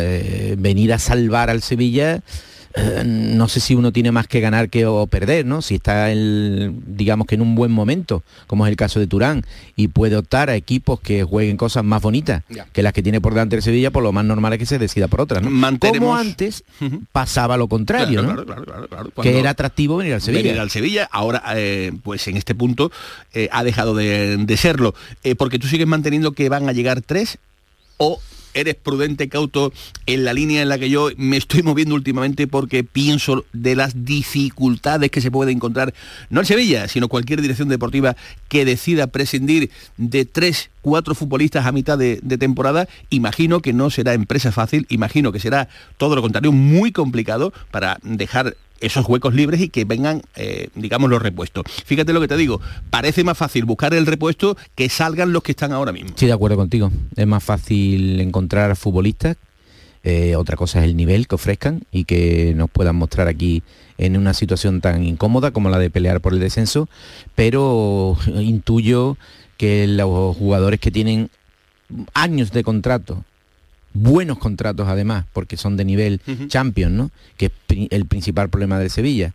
venir 0.58 0.94
a 0.94 1.00
salvar 1.00 1.50
al 1.50 1.62
Sevilla 1.62 2.22
eh, 2.76 3.04
no 3.06 3.48
sé 3.48 3.60
si 3.60 3.76
uno 3.76 3.92
tiene 3.92 4.12
más 4.12 4.28
que 4.28 4.40
ganar 4.40 4.70
que 4.70 4.88
o 4.88 5.06
perder, 5.06 5.46
¿no? 5.46 5.62
Si 5.62 5.76
está, 5.76 6.12
el, 6.12 6.74
digamos 6.88 7.28
que 7.28 7.36
en 7.36 7.42
un 7.42 7.54
buen 7.54 7.72
momento, 7.72 8.24
como 8.48 8.66
es 8.66 8.72
el 8.72 8.76
caso 8.76 9.00
de 9.00 9.06
Turán, 9.06 9.46
y 9.76 9.90
puede 9.90 10.18
optar 10.18 10.50
a 10.50 10.56
equipos 10.56 11.00
que 11.00 11.24
jueguen 11.24 11.56
cosas 11.56 11.84
más 11.84 12.02
bonitas 12.02 12.44
que 12.72 12.82
las 12.82 12.94
que 12.94 13.04
tiene 13.04 13.22
por 13.22 13.34
delante 13.34 13.56
el 13.56 13.62
Sevilla, 13.62 13.92
por 13.92 14.02
lo 14.02 14.12
más 14.12 14.26
normal 14.26 14.54
es 14.54 14.60
que 14.60 14.66
se 14.66 14.80
decida 14.80 15.08
por 15.08 15.22
otras, 15.22 15.44
¿no? 15.44 15.80
Como 15.80 16.16
antes 16.16 16.64
pasaba 17.12 17.58
lo 17.58 17.68
contrario, 17.68 18.24
¿no? 18.24 18.44
que 19.22 19.40
era 19.40 19.52
atractivo 19.52 19.98
venir 19.98 20.16
al 20.16 20.22
Sevilla. 20.22 20.44
Venir 20.44 20.60
al 20.60 20.72
Sevilla, 20.72 21.08
ahora, 21.12 21.44
eh, 21.56 21.92
pues 22.02 22.28
en 22.28 22.38
este 22.38 22.56
punto 22.56 22.92
eh, 23.34 23.50
ha 23.52 23.64
dejado 23.64 23.94
de, 23.94 24.38
de 24.38 24.58
serlo, 24.58 24.96
porque 25.38 25.60
tú 25.60 25.68
sigues 25.68 25.88
manteniendo 25.88 26.32
que 26.32 26.50
van 26.50 26.68
a 26.68 26.72
llegar 26.72 27.02
tres 27.02 27.38
o 27.98 28.20
eres 28.54 28.76
prudente, 28.76 29.30
cauto 29.30 29.74
en 30.06 30.24
la 30.24 30.34
línea 30.34 30.62
en 30.62 30.70
la 30.70 30.78
que 30.78 30.90
yo 30.90 31.10
me 31.18 31.38
estoy 31.38 31.64
moviendo 31.64 31.96
últimamente 31.96 32.48
porque 32.48 32.84
pienso 32.84 33.46
de 33.54 33.76
las 33.76 34.06
dificultades 34.06 35.12
que 35.12 35.22
se 35.22 35.32
puede 35.32 35.52
encontrar, 35.52 35.94
no 36.30 36.42
en 36.42 36.46
Sevilla, 36.46 36.88
sino 36.88 37.08
cualquier 37.08 37.42
dirección 37.42 37.70
deportiva 37.70 38.16
que 38.50 38.66
decida 38.66 39.08
prescindir 39.08 39.70
de 39.98 40.26
tres, 40.26 40.70
cuatro 40.82 41.16
futbolistas 41.16 41.66
a 41.66 41.72
mitad 41.72 41.98
de, 41.98 42.20
de 42.22 42.38
temporada, 42.38 42.88
imagino 43.10 43.62
que 43.62 43.74
no 43.74 43.90
será 43.90 44.14
empresa 44.14 44.52
fácil, 44.52 44.86
imagino 44.90 45.32
que 45.32 45.40
será 45.40 45.70
todo 45.98 46.16
lo 46.16 46.22
contrario, 46.22 46.52
muy 46.52 46.92
complicado 46.92 47.54
para 47.72 48.00
dejar 48.04 48.56
esos 48.84 49.08
huecos 49.08 49.34
libres 49.34 49.62
y 49.62 49.70
que 49.70 49.86
vengan, 49.86 50.22
eh, 50.36 50.68
digamos, 50.76 51.10
los 51.10 51.22
repuestos. 51.22 51.64
Fíjate 51.86 52.14
lo 52.14 52.22
que 52.22 52.28
te 52.28 52.38
digo, 52.38 52.60
parece 52.90 53.24
más 53.24 53.38
fácil 53.38 53.66
buscar 53.66 53.94
el 53.94 54.06
repuesto 54.06 54.58
que 54.76 54.90
salgan 54.90 55.32
los 55.32 55.42
que 55.42 55.54
están 55.54 55.72
ahora 55.72 55.92
mismo. 55.92 56.12
Sí, 56.16 56.26
de 56.26 56.34
acuerdo 56.34 56.58
contigo. 56.58 56.92
Es 57.16 57.28
más 57.28 57.44
fácil 57.44 58.20
encontrar 58.20 58.76
futbolistas. 58.76 59.38
Eh, 60.04 60.36
otra 60.36 60.58
cosa 60.58 60.80
es 60.80 60.86
el 60.86 60.98
nivel 60.98 61.28
que 61.28 61.36
ofrezcan 61.36 61.84
y 61.90 62.04
que 62.04 62.54
nos 62.58 62.70
puedan 62.70 62.98
mostrar 62.98 63.30
aquí 63.30 63.64
en 63.98 64.18
una 64.18 64.34
situación 64.34 64.82
tan 64.82 65.06
incómoda 65.06 65.52
como 65.52 65.70
la 65.70 65.80
de 65.80 65.90
pelear 65.90 66.20
por 66.20 66.34
el 66.34 66.42
descenso, 66.42 66.90
pero 67.36 68.18
intuyo 68.28 69.18
que 69.56 69.88
los 69.88 70.36
jugadores 70.36 70.82
que 70.82 70.92
tienen 70.92 71.30
años 72.14 72.52
de 72.52 72.64
contrato 72.64 73.24
buenos 73.94 74.38
contratos 74.38 74.88
además, 74.88 75.26
porque 75.34 75.58
son 75.58 75.78
de 75.78 75.86
nivel 75.86 76.22
champion, 76.48 76.98
¿no? 76.98 77.12
Que 77.38 77.48
es 77.48 77.52
el 77.90 78.06
principal 78.06 78.50
problema 78.50 78.80
de 78.80 78.90
Sevilla. 78.90 79.34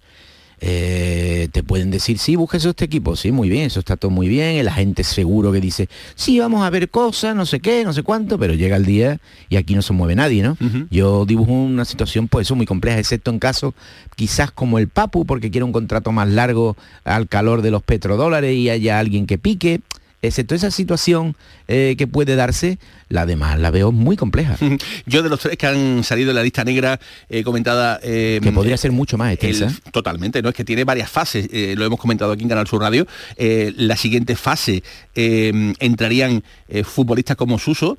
Eh, 0.61 1.49
te 1.53 1.62
pueden 1.62 1.93
decir, 1.93 2.19
sí, 2.19 2.35
búsquese 2.35 2.71
este 2.71 2.85
equipo, 2.85 3.15
sí, 3.15 3.31
muy 3.31 3.49
bien, 3.49 3.67
eso 3.67 3.79
está 3.79 3.97
todo 3.97 4.11
muy 4.11 4.27
bien, 4.27 4.57
el 4.57 4.67
agente 4.67 5.05
seguro 5.05 5.53
que 5.53 5.61
dice, 5.61 5.88
sí, 6.17 6.41
vamos 6.41 6.65
a 6.65 6.71
ver 6.71 6.88
cosas, 6.88 7.37
no 7.37 7.47
sé 7.47 7.61
qué, 7.61 7.85
no 7.85 7.93
sé 7.93 8.03
cuánto, 8.03 8.41
pero 8.41 8.55
llega 8.55 8.75
el 8.75 8.85
día 8.85 9.21
y 9.49 9.55
aquí 9.55 9.77
no 9.77 9.83
se 9.83 9.93
mueve 9.93 10.17
nadie, 10.17 10.43
¿no? 10.43 10.57
Yo 10.91 11.27
dibujo 11.27 11.53
una 11.53 11.85
situación, 11.85 12.27
pues 12.27 12.49
eso, 12.49 12.57
muy 12.57 12.67
compleja, 12.67 12.99
excepto 12.99 13.31
en 13.31 13.38
casos 13.38 13.73
quizás 14.17 14.50
como 14.50 14.81
el 14.81 14.88
Papu, 14.88 15.25
porque 15.25 15.53
quiere 15.53 15.62
un 15.62 15.71
contrato 15.71 16.11
más 16.11 16.29
largo 16.29 16.77
al 17.05 17.29
calor 17.29 17.62
de 17.62 17.71
los 17.71 17.85
petrodólares 17.85 18.57
y 18.57 18.69
haya 18.69 18.99
alguien 18.99 19.29
que 19.29 19.38
pique, 19.38 19.81
excepto 20.22 20.54
esa 20.54 20.70
situación 20.70 21.37
eh, 21.68 21.94
que 21.96 22.06
puede 22.06 22.37
darse, 22.37 22.78
la 23.08 23.26
demás 23.26 23.58
la 23.58 23.70
veo 23.70 23.92
muy 23.92 24.16
compleja. 24.16 24.56
Yo 25.06 25.22
de 25.22 25.28
los 25.28 25.40
tres 25.40 25.56
que 25.56 25.66
han 25.66 26.04
salido 26.04 26.28
de 26.28 26.34
la 26.34 26.42
lista 26.42 26.64
negra 26.64 26.98
eh, 27.28 27.42
comentada... 27.44 28.00
Eh, 28.02 28.40
que 28.42 28.52
podría 28.52 28.76
ser 28.76 28.92
mucho 28.92 29.16
más 29.18 29.32
extensa. 29.32 29.72
totalmente, 29.92 30.42
¿no? 30.42 30.48
Es 30.48 30.54
que 30.54 30.64
tiene 30.64 30.84
varias 30.84 31.10
fases, 31.10 31.48
lo 31.76 31.84
hemos 31.84 31.98
comentado 31.98 32.32
aquí 32.32 32.42
en 32.42 32.48
Canal 32.48 32.66
Sur 32.66 32.80
Radio. 32.80 33.06
la 33.38 33.96
siguiente 33.96 34.37
fase 34.37 34.82
entrarían 35.14 36.42
futbolistas 36.84 37.37
como 37.37 37.58
Suso, 37.58 37.98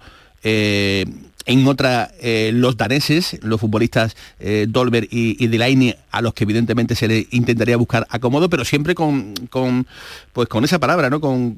en 1.49 1.67
otra, 1.67 2.11
eh, 2.21 2.51
los 2.53 2.77
daneses, 2.77 3.39
los 3.41 3.59
futbolistas 3.59 4.15
eh, 4.39 4.67
y, 5.09 5.43
y 5.43 5.47
Delaney, 5.47 5.95
a 6.11 6.21
los 6.21 6.35
que 6.35 6.43
evidentemente 6.43 6.93
se 6.93 7.07
le 7.07 7.27
intentaría 7.31 7.75
buscar 7.75 8.05
acomodo, 8.11 8.51
pero 8.51 8.63
siempre 8.63 8.93
con, 8.93 9.33
pues 10.31 10.47
con 10.47 10.63
esa 10.63 10.77
palabra, 10.77 11.09
¿no? 11.09 11.19
Con, 11.19 11.57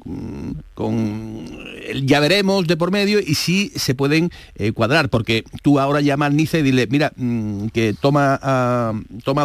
con 0.72 1.46
ya 2.04 2.20
veremos 2.20 2.66
de 2.66 2.78
por 2.78 2.90
medio 2.90 3.20
y 3.20 3.34
si 3.34 3.68
se 3.76 3.94
pueden 3.94 4.30
eh, 4.54 4.72
cuadrar, 4.72 5.10
porque 5.10 5.44
tú 5.60 5.78
ahora 5.78 6.00
llamas 6.00 6.28
al 6.28 6.36
Niza 6.36 6.58
y 6.58 6.62
dile, 6.62 6.86
mira, 6.86 7.12
mm, 7.16 7.66
que 7.66 7.94
toma 8.00 8.40
a, 8.42 8.94
toma 9.24 9.44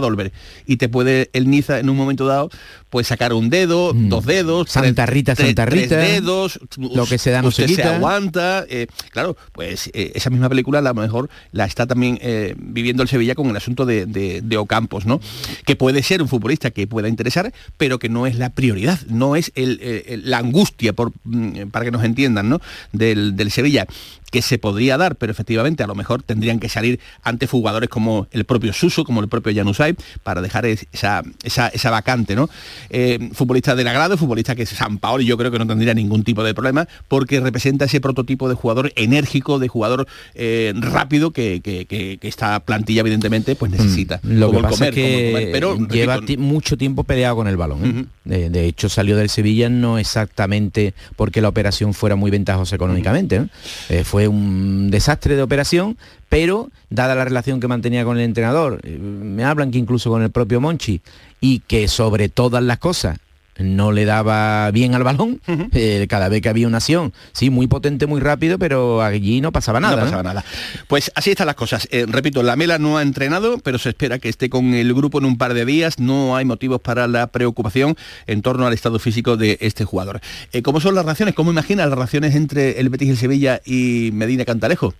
y 0.66 0.77
te 0.77 0.88
puede 0.88 1.30
el 1.34 1.50
Niza 1.50 1.80
en 1.80 1.89
un 1.89 1.98
momento 1.98 2.25
dado 2.25 2.50
pues 2.89 3.08
sacar 3.08 3.34
un 3.34 3.50
dedo, 3.50 3.94
mm. 3.94 4.10
dos 4.10 4.25
dedos, 4.25 4.70
Santa 4.70 5.06
Rita, 5.06 5.36
Santa 5.36 5.65
Rita, 5.65 5.88
tres 5.98 6.22
dedos, 6.22 6.60
lo 6.77 7.06
que 7.06 7.17
se 7.17 7.32
da 7.32 7.41
no 7.41 7.51
se, 7.51 7.67
se 7.67 7.84
aguanta, 7.84 8.65
claro, 9.12 9.38
pues 9.51 9.89
esa 9.94 10.29
misma 10.29 10.50
película 10.50 10.79
a 10.79 10.82
lo 10.82 10.94
mejor 10.94 11.29
la 11.51 11.65
está 11.65 11.86
también 11.86 12.20
eh, 12.22 12.56
viviendo 12.58 13.03
el 13.03 13.10
Sevilla 13.10 13.36
con 13.36 13.50
el 13.50 13.56
asunto 13.56 13.86
de, 13.86 14.58
Ocampos, 14.58 15.06
¿no? 15.06 15.22
Que 15.65 15.75
puede 15.75 16.01
ser 16.01 16.22
un 16.22 16.27
futbolista 16.27 16.72
que 16.72 16.88
pueda 16.88 17.08
interesar, 17.08 17.53
pero 17.77 18.00
que 18.00 18.10
no 18.10 18.25
es 18.25 18.38
la 18.38 18.50
prioridad, 18.50 19.00
no 19.08 19.36
es 19.36 19.51
la 19.56 20.39
angustia, 20.39 20.94
por, 20.94 21.12
mm, 21.25 21.70
para 21.72 21.86
que 21.86 21.91
nos 21.91 22.03
entiendan, 22.03 22.50
¿no? 22.50 22.60
Del, 22.91 23.36
del 23.36 23.51
Sevilla 23.51 23.88
que 24.31 24.41
se 24.41 24.57
podría 24.57 24.98
dar, 24.98 25.15
pero 25.15 25.31
efectivamente 25.31 25.84
a 25.84 25.88
lo 25.88 25.96
mejor 25.96 26.22
tendrían 26.22 26.60
que 26.60 26.69
salir 26.69 27.00
ante 27.24 27.48
jugadores 27.48 27.89
como 27.89 28.27
el 28.31 28.46
propio 28.46 28.74
Suso, 28.74 29.03
como 29.05 29.22
el 29.22 29.29
propio 29.29 29.53
Janusay, 29.55 29.96
para 30.24 30.41
dejar 30.41 30.65
esa, 30.65 31.24
esa, 31.43 31.89
vacante, 31.89 32.36
¿no? 32.36 32.50
Eh, 32.89 33.29
futbolista 33.34 33.75
del 33.75 33.88
agrado, 33.88 34.17
futbolista 34.17 34.55
que 34.55 34.63
es 34.63 34.69
San 34.69 34.98
Paolo, 34.98 35.24
yo 35.24 35.38
creo 35.38 35.50
que 35.50 35.60
no 35.60 35.65
tendría 35.65 35.93
ningún 35.93 36.24
tipo 36.24 36.43
de 36.43 36.53
problema, 36.53 36.88
porque 37.07 37.39
representa 37.39 37.86
ese 37.86 38.01
prototipo 38.01 38.50
de 38.50 38.55
jugador 38.55 38.91
enérgico, 38.96 39.60
de 39.60 39.69
jugador 39.69 40.07
eh, 40.36 40.74
rápido 40.75 41.31
que, 41.31 41.62
esta 42.22 42.60
plantilla 42.60 43.01
evidentemente 43.01 43.55
pues 43.55 43.72
necesita. 43.72 44.19
Mm, 44.24 44.39
lo 44.39 44.51
que 44.51 44.60
pasa 44.60 44.88
es 44.89 44.96
que 44.96 45.50
pero, 45.53 45.77
lleva 45.88 46.19
mucho 46.38 46.77
tiempo 46.77 47.03
peleado 47.03 47.38
con 47.38 47.48
el 47.48 47.55
balón. 47.55 48.10
¿eh? 48.25 48.50
de, 48.51 48.65
hecho 48.65 48.89
salió 48.89 49.15
del 49.15 49.29
Sevilla 49.29 49.69
no 49.69 49.98
exactamente 49.98 50.93
porque 51.15 51.41
la 51.41 51.48
operación 51.48 51.93
fuera 51.93 52.15
muy 52.15 52.29
ventajosa 52.29 52.75
económicamente, 52.75 53.48
fue 54.03 54.16
un 54.25 54.89
desastre 54.89 55.36
de 55.36 55.41
operación, 55.41 55.97
pero 56.29 56.69
dada 56.89 57.13
la 57.13 57.25
relación 57.25 57.59
que 57.59 57.67
mantenía 57.67 58.05
con 58.05 58.17
el 58.17 58.24
entrenador, 58.24 58.79
eh, 58.83 58.97
me 58.97 59.43
hablan 59.43 59.69
que 59.71 59.77
incluso 59.77 60.09
con 60.09 60.24
el 60.24 60.31
propio 60.31 60.62
Monchi, 60.62 61.01
y 61.41 61.59
que 61.59 61.88
sobre 61.88 62.29
todas 62.29 62.63
las 62.63 62.79
cosas 62.79 63.19
no 63.60 63.92
le 63.92 64.06
daba 64.06 64.70
bien 64.72 64.96
al 64.96 65.04
balón 65.04 65.42
eh, 65.74 66.06
cada 66.10 66.30
vez 66.30 66.42
que 66.42 66.50
había 66.50 66.68
una 66.68 66.78
acción. 66.78 67.14
Sí, 67.32 67.50
muy 67.50 67.68
potente, 67.68 68.06
muy 68.06 68.22
rápido, 68.22 68.60
pero 68.60 69.02
allí 69.02 69.42
no 69.42 69.52
pasaba 69.52 69.80
nada. 69.80 69.96
No 69.98 70.04
pasaba 70.04 70.24
nada. 70.24 70.46
Pues 70.88 71.12
así 71.16 71.32
están 71.32 71.48
las 71.48 71.56
cosas. 71.56 71.88
Eh, 71.92 72.06
repito, 72.08 72.44
la 72.44 72.56
Mela 72.56 72.78
no 72.78 72.98
ha 72.98 73.02
entrenado, 73.02 73.58
pero 73.60 73.78
se 73.78 73.90
espera 73.90 74.20
que 74.20 74.30
esté 74.30 74.50
con 74.50 74.74
el 74.74 74.94
grupo 74.94 75.20
en 75.20 75.26
un 75.26 75.38
par 75.38 75.54
de 75.54 75.66
días. 75.66 76.00
No 76.00 76.36
hay 76.36 76.46
motivos 76.46 76.82
para 76.82 77.08
la 77.08 77.28
preocupación 77.28 77.96
en 78.28 78.42
torno 78.42 78.68
al 78.68 78.74
estado 78.74 79.00
físico 79.00 79.38
de 79.38 79.58
este 79.62 79.86
jugador. 79.86 80.22
Eh, 80.52 80.62
¿Cómo 80.62 80.80
son 80.80 80.96
las 80.96 81.04
relaciones? 81.06 81.36
¿Cómo 81.36 81.52
imaginas 81.52 81.88
las 81.88 81.96
relaciones 81.96 82.36
entre 82.36 82.80
el 82.80 82.90
Betis 82.90 83.08
y 83.08 83.12
el 83.12 83.18
Sevilla 83.18 83.62
y 83.66 84.10
Medina 84.14 84.46
Cantalejo? 84.46 84.94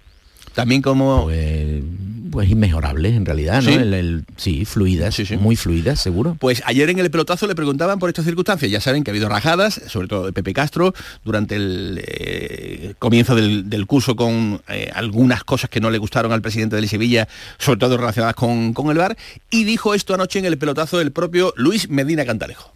También 0.54 0.82
como... 0.82 1.26
Pues, 1.26 1.84
pues 2.28 2.50
inmejorable 2.50 3.10
en 3.10 3.26
realidad, 3.26 3.62
¿no? 3.62 4.24
Sí, 4.38 4.66
fluidas, 4.66 5.18
muy 5.40 5.56
fluidas, 5.56 6.00
seguro. 6.00 6.38
Pues 6.40 6.62
ayer 6.66 6.90
en 6.90 7.00
el 7.00 7.10
pelotazo 7.10 7.48
le 7.48 7.56
preguntaban 7.56 8.00
por 8.00 8.10
estas 8.10 8.26
circunstancias. 8.26 8.72
Ya 8.72 8.82
saben 8.82 9.04
que 9.04 9.12
ha 9.12 9.14
habido 9.14 9.30
rajadas, 9.30 9.82
sobre 9.88 10.08
todo 10.08 10.26
de 10.26 10.34
Pepe 10.34 10.54
Castro, 10.54 10.94
durante 11.24 11.56
el 11.56 12.02
eh, 12.06 12.94
comienzo 13.00 13.36
del, 13.36 13.86
curso 13.88 14.16
con 14.16 14.62
eh, 14.68 14.92
algunas 14.94 15.44
cosas 15.44 15.70
que 15.70 15.80
no 15.80 15.90
le 15.90 15.98
gustaron 15.98 16.32
al 16.32 16.42
presidente 16.42 16.76
del 16.76 16.88
Sevilla, 16.88 17.28
sobre 17.58 17.80
todo 17.80 17.98
relacionadas 17.98 18.36
con, 18.36 18.74
con 18.74 18.90
el 18.90 18.98
bar. 18.98 19.18
Y 19.50 19.64
dijo 19.64 19.94
esto 19.94 20.14
anoche 20.14 20.40
en 20.40 20.46
el 20.46 20.58
pelotazo 20.58 20.98
del 20.98 21.12
propio 21.12 21.54
Luis 21.56 21.90
Medina 21.90 22.26
Cantalejo. 22.26 22.72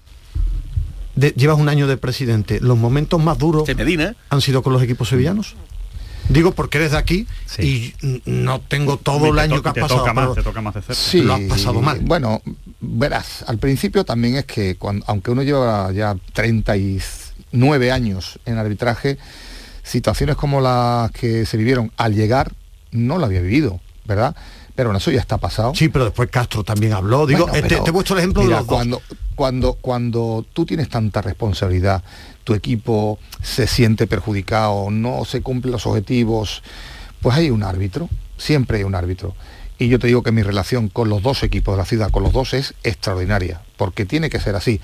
llevas 1.15 1.59
un 1.59 1.69
año 1.69 1.87
de 1.87 1.97
presidente. 1.97 2.59
¿Los 2.61 2.77
momentos 2.77 3.21
más 3.21 3.37
duros 3.37 3.67
Medina. 3.75 4.15
han 4.29 4.41
sido 4.41 4.63
con 4.63 4.73
los 4.73 4.81
equipos 4.81 5.09
sevillanos? 5.09 5.55
Digo 6.31 6.51
porque 6.51 6.77
eres 6.77 6.91
de 6.91 6.97
aquí 6.97 7.27
y 7.59 7.93
no 8.25 8.61
tengo 8.61 8.97
todo 8.97 9.27
el 9.27 9.39
año 9.39 9.61
que 9.61 9.69
has 9.69 9.75
pasado. 9.75 9.99
Toca 9.99 10.13
más, 10.13 10.33
te 10.33 10.43
toca 10.43 10.61
más 10.61 10.73
de 10.73 10.81
cerca. 10.81 10.95
Sí, 10.95 11.21
lo 11.21 11.33
has 11.33 11.41
pasado 11.41 11.81
mal. 11.81 11.99
Bueno, 12.01 12.41
verás, 12.79 13.43
al 13.47 13.57
principio 13.57 14.05
también 14.05 14.35
es 14.35 14.45
que 14.45 14.77
aunque 15.07 15.31
uno 15.31 15.43
lleva 15.43 15.91
ya 15.91 16.15
39 16.33 17.91
años 17.91 18.39
en 18.45 18.57
arbitraje, 18.57 19.17
situaciones 19.83 20.35
como 20.35 20.61
las 20.61 21.11
que 21.11 21.45
se 21.45 21.57
vivieron 21.57 21.91
al 21.97 22.15
llegar 22.15 22.53
no 22.91 23.17
lo 23.17 23.25
había 23.25 23.41
vivido, 23.41 23.79
¿verdad? 24.05 24.35
pero 24.75 24.89
bueno, 24.89 24.97
eso 24.97 25.11
ya 25.11 25.19
está 25.19 25.37
pasado. 25.37 25.73
Sí, 25.75 25.89
pero 25.89 26.05
después 26.05 26.29
Castro 26.29 26.63
también 26.63 26.93
habló. 26.93 27.27
Digo, 27.27 27.45
te, 27.45 27.59
he 27.59 27.91
puesto 27.91 28.13
el 28.13 28.19
ejemplo 28.19 28.43
de 28.43 28.49
los 28.49 28.65
cuando, 28.65 29.01
cuando, 29.35 29.73
cuando 29.73 30.45
tú 30.53 30.65
tienes 30.65 30.89
tanta 30.89 31.21
responsabilidad, 31.21 32.03
tu 32.43 32.53
equipo 32.53 33.19
se 33.41 33.67
siente 33.67 34.07
perjudicado, 34.07 34.89
no 34.91 35.25
se 35.25 35.41
cumplen 35.41 35.71
los 35.71 35.85
objetivos, 35.85 36.63
pues 37.21 37.37
hay 37.37 37.49
un 37.49 37.63
árbitro, 37.63 38.09
siempre 38.37 38.79
hay 38.79 38.83
un 38.83 38.95
árbitro. 38.95 39.35
Y 39.77 39.87
yo 39.87 39.97
te 39.97 40.07
digo 40.07 40.21
que 40.21 40.31
mi 40.31 40.43
relación 40.43 40.89
con 40.89 41.09
los 41.09 41.23
dos 41.23 41.41
equipos 41.43 41.73
de 41.73 41.79
la 41.79 41.85
ciudad, 41.85 42.11
con 42.11 42.23
los 42.23 42.33
dos, 42.33 42.53
es 42.53 42.75
extraordinaria, 42.83 43.61
porque 43.77 44.05
tiene 44.05 44.29
que 44.29 44.39
ser 44.39 44.55
así. 44.55 44.79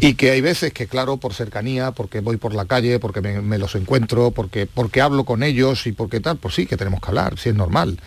Y 0.00 0.14
que 0.14 0.30
hay 0.30 0.40
veces 0.40 0.72
que, 0.72 0.86
claro, 0.86 1.16
por 1.16 1.34
cercanía, 1.34 1.92
porque 1.92 2.20
voy 2.20 2.36
por 2.36 2.54
la 2.54 2.66
calle, 2.66 2.98
porque 2.98 3.20
me, 3.20 3.58
los 3.58 3.74
encuentro, 3.74 4.30
porque, 4.30 4.66
porque 4.66 5.00
hablo 5.00 5.24
con 5.24 5.42
ellos 5.42 5.86
y 5.86 5.92
porque 5.92 6.20
tal, 6.20 6.36
pues 6.36 6.54
sí, 6.54 6.66
que 6.66 6.76
tenemos 6.76 7.00
que 7.00 7.08
hablar, 7.08 7.38
si 7.38 7.48
es 7.48 7.54
normal. 7.54 7.98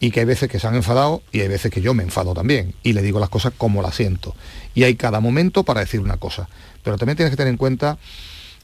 Y 0.00 0.10
que 0.10 0.20
hay 0.20 0.26
veces 0.26 0.50
que 0.50 0.58
se 0.58 0.66
han 0.66 0.74
enfadado 0.74 1.22
y 1.32 1.40
hay 1.40 1.48
veces 1.48 1.70
que 1.70 1.80
yo 1.80 1.94
me 1.94 2.02
enfado 2.02 2.34
también. 2.34 2.74
Y 2.82 2.94
le 2.94 3.02
digo 3.02 3.20
las 3.20 3.28
cosas 3.28 3.52
como 3.56 3.80
las 3.80 3.94
siento. 3.94 4.34
Y 4.74 4.84
hay 4.84 4.94
cada 4.94 5.20
momento 5.20 5.62
para 5.62 5.80
decir 5.80 6.00
una 6.00 6.16
cosa. 6.16 6.48
Pero 6.86 6.98
también 6.98 7.16
tienes 7.16 7.32
que 7.32 7.36
tener 7.36 7.50
en 7.50 7.56
cuenta 7.56 7.98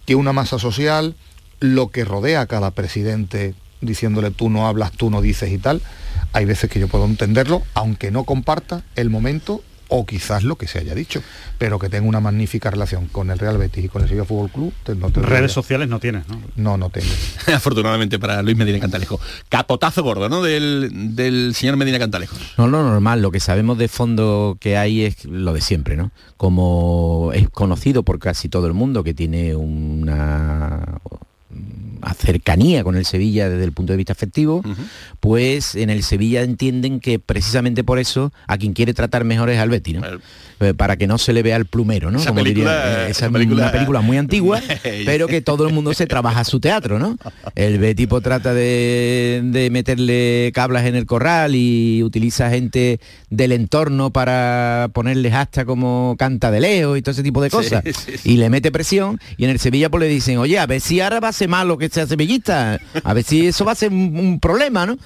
que 0.06 0.14
una 0.14 0.32
masa 0.32 0.60
social, 0.60 1.16
lo 1.58 1.88
que 1.88 2.04
rodea 2.04 2.42
a 2.42 2.46
cada 2.46 2.70
presidente 2.70 3.56
diciéndole 3.80 4.30
tú 4.30 4.48
no 4.48 4.68
hablas, 4.68 4.92
tú 4.92 5.10
no 5.10 5.20
dices 5.20 5.50
y 5.50 5.58
tal, 5.58 5.82
hay 6.32 6.44
veces 6.44 6.70
que 6.70 6.78
yo 6.78 6.86
puedo 6.86 7.04
entenderlo, 7.04 7.64
aunque 7.74 8.12
no 8.12 8.22
comparta 8.22 8.84
el 8.94 9.10
momento 9.10 9.60
o 9.94 10.06
quizás 10.06 10.42
lo 10.42 10.56
que 10.56 10.66
se 10.66 10.78
haya 10.78 10.94
dicho, 10.94 11.22
pero 11.58 11.78
que 11.78 11.90
tenga 11.90 12.08
una 12.08 12.18
magnífica 12.18 12.70
relación 12.70 13.08
con 13.08 13.30
el 13.30 13.38
Real 13.38 13.58
Betis 13.58 13.84
y 13.84 13.88
con 13.90 14.00
el 14.00 14.08
Sevilla 14.08 14.24
Fútbol 14.24 14.48
Club. 14.48 14.72
Redes 15.16 15.52
sociales 15.52 15.86
no 15.86 16.00
tienes, 16.00 16.26
¿no? 16.28 16.40
No, 16.56 16.78
no 16.78 16.88
tengo. 16.88 17.08
Afortunadamente 17.54 18.18
para 18.18 18.40
Luis 18.42 18.56
Medina 18.56 18.80
Cantalejo. 18.80 19.20
Capotazo 19.50 20.02
gordo, 20.02 20.30
¿no? 20.30 20.42
Del, 20.42 21.14
del 21.14 21.54
señor 21.54 21.76
Medina 21.76 21.98
Cantalejo. 21.98 22.36
No, 22.56 22.68
no, 22.68 22.82
normal. 22.82 23.20
Lo 23.20 23.30
que 23.30 23.38
sabemos 23.38 23.76
de 23.76 23.88
fondo 23.88 24.56
que 24.58 24.78
hay 24.78 25.02
es 25.02 25.26
lo 25.26 25.52
de 25.52 25.60
siempre, 25.60 25.94
¿no? 25.94 26.10
Como 26.38 27.30
es 27.34 27.50
conocido 27.50 28.02
por 28.02 28.18
casi 28.18 28.48
todo 28.48 28.66
el 28.66 28.72
mundo 28.72 29.04
que 29.04 29.12
tiene 29.12 29.54
una 29.54 31.00
cercanía 32.14 32.84
con 32.84 32.96
el 32.96 33.04
Sevilla 33.04 33.48
desde 33.48 33.64
el 33.64 33.72
punto 33.72 33.92
de 33.92 33.96
vista 33.96 34.12
afectivo, 34.12 34.62
pues 35.20 35.74
en 35.74 35.90
el 35.90 36.02
Sevilla 36.02 36.42
entienden 36.42 37.00
que 37.00 37.18
precisamente 37.18 37.84
por 37.84 37.98
eso 37.98 38.32
a 38.46 38.58
quien 38.58 38.72
quiere 38.72 38.94
tratar 38.94 39.24
mejor 39.24 39.50
es 39.50 39.58
al 39.58 39.70
Betis, 39.70 39.96
¿no? 39.96 40.02
Eh, 40.62 40.74
para 40.74 40.96
que 40.96 41.06
no 41.06 41.18
se 41.18 41.32
le 41.32 41.42
vea 41.42 41.56
el 41.56 41.66
plumero, 41.66 42.10
¿no? 42.10 42.20
Esa 42.20 42.32
película, 42.32 43.06
eh, 43.06 43.10
esa, 43.10 43.28
película, 43.30 43.64
una 43.64 43.72
película 43.72 44.00
muy 44.00 44.16
antigua, 44.16 44.60
pero 45.04 45.26
que 45.26 45.40
todo 45.40 45.66
el 45.66 45.74
mundo 45.74 45.92
se 45.92 46.06
trabaja 46.06 46.44
su 46.44 46.60
teatro, 46.60 46.98
¿no? 46.98 47.18
El 47.56 47.78
Betipo 47.78 48.20
trata 48.20 48.54
de, 48.54 49.68
meterle 49.72 50.52
cablas 50.54 50.86
en 50.86 50.94
el 50.94 51.06
corral 51.06 51.54
y 51.54 52.02
utiliza 52.02 52.50
gente 52.50 53.00
del 53.30 53.52
entorno 53.52 54.10
para 54.10 54.90
ponerles 54.92 55.34
hasta 55.34 55.64
como 55.64 56.14
canta 56.18 56.50
de 56.50 56.60
leo 56.60 56.96
y 56.96 57.02
todo 57.02 57.12
ese 57.12 57.22
tipo 57.22 57.42
de 57.42 57.50
cosas. 57.50 57.82
Y 58.24 58.36
le 58.36 58.48
mete 58.48 58.70
presión 58.70 59.18
y 59.36 59.44
en 59.44 59.50
el 59.50 59.58
Sevilla 59.58 59.90
pues 59.90 60.02
le 60.02 60.08
dicen, 60.08 60.38
oye, 60.38 60.58
a 60.58 60.66
ver 60.66 60.80
si 60.80 61.00
ahora 61.00 61.18
va 61.18 61.28
a 61.28 61.32
ser 61.32 61.48
malo 61.48 61.76
que 61.78 61.86
sea 61.92 62.06
sevillista, 62.06 62.80
a 63.04 63.14
ver 63.14 63.24
si 63.24 63.46
eso 63.46 63.64
va 63.64 63.72
a 63.72 63.76
ser 63.76 63.92
un, 63.92 64.40
problema, 64.40 64.86
¿no? 64.86 64.98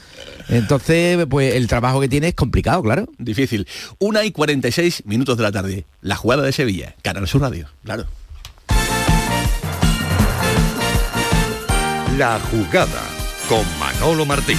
Entonces, 0.49 1.27
pues 1.29 1.55
el 1.55 1.67
trabajo 1.67 2.01
que 2.01 2.09
tiene 2.09 2.29
es 2.29 2.35
complicado, 2.35 2.83
claro. 2.83 3.09
Difícil. 3.19 3.67
Una 3.99 4.25
y 4.25 4.31
46 4.31 5.03
minutos 5.05 5.37
de 5.37 5.43
la 5.43 5.53
tarde. 5.53 5.85
La 6.01 6.17
jugada 6.17 6.43
de 6.43 6.53
Sevilla, 6.53 6.95
Canal 7.03 7.27
Sur 7.27 7.43
Radio, 7.43 7.69
claro. 7.85 8.07
La 12.17 12.41
jugada 12.51 13.03
con 13.49 13.65
Manolo 13.79 14.25
Martín. 14.25 14.59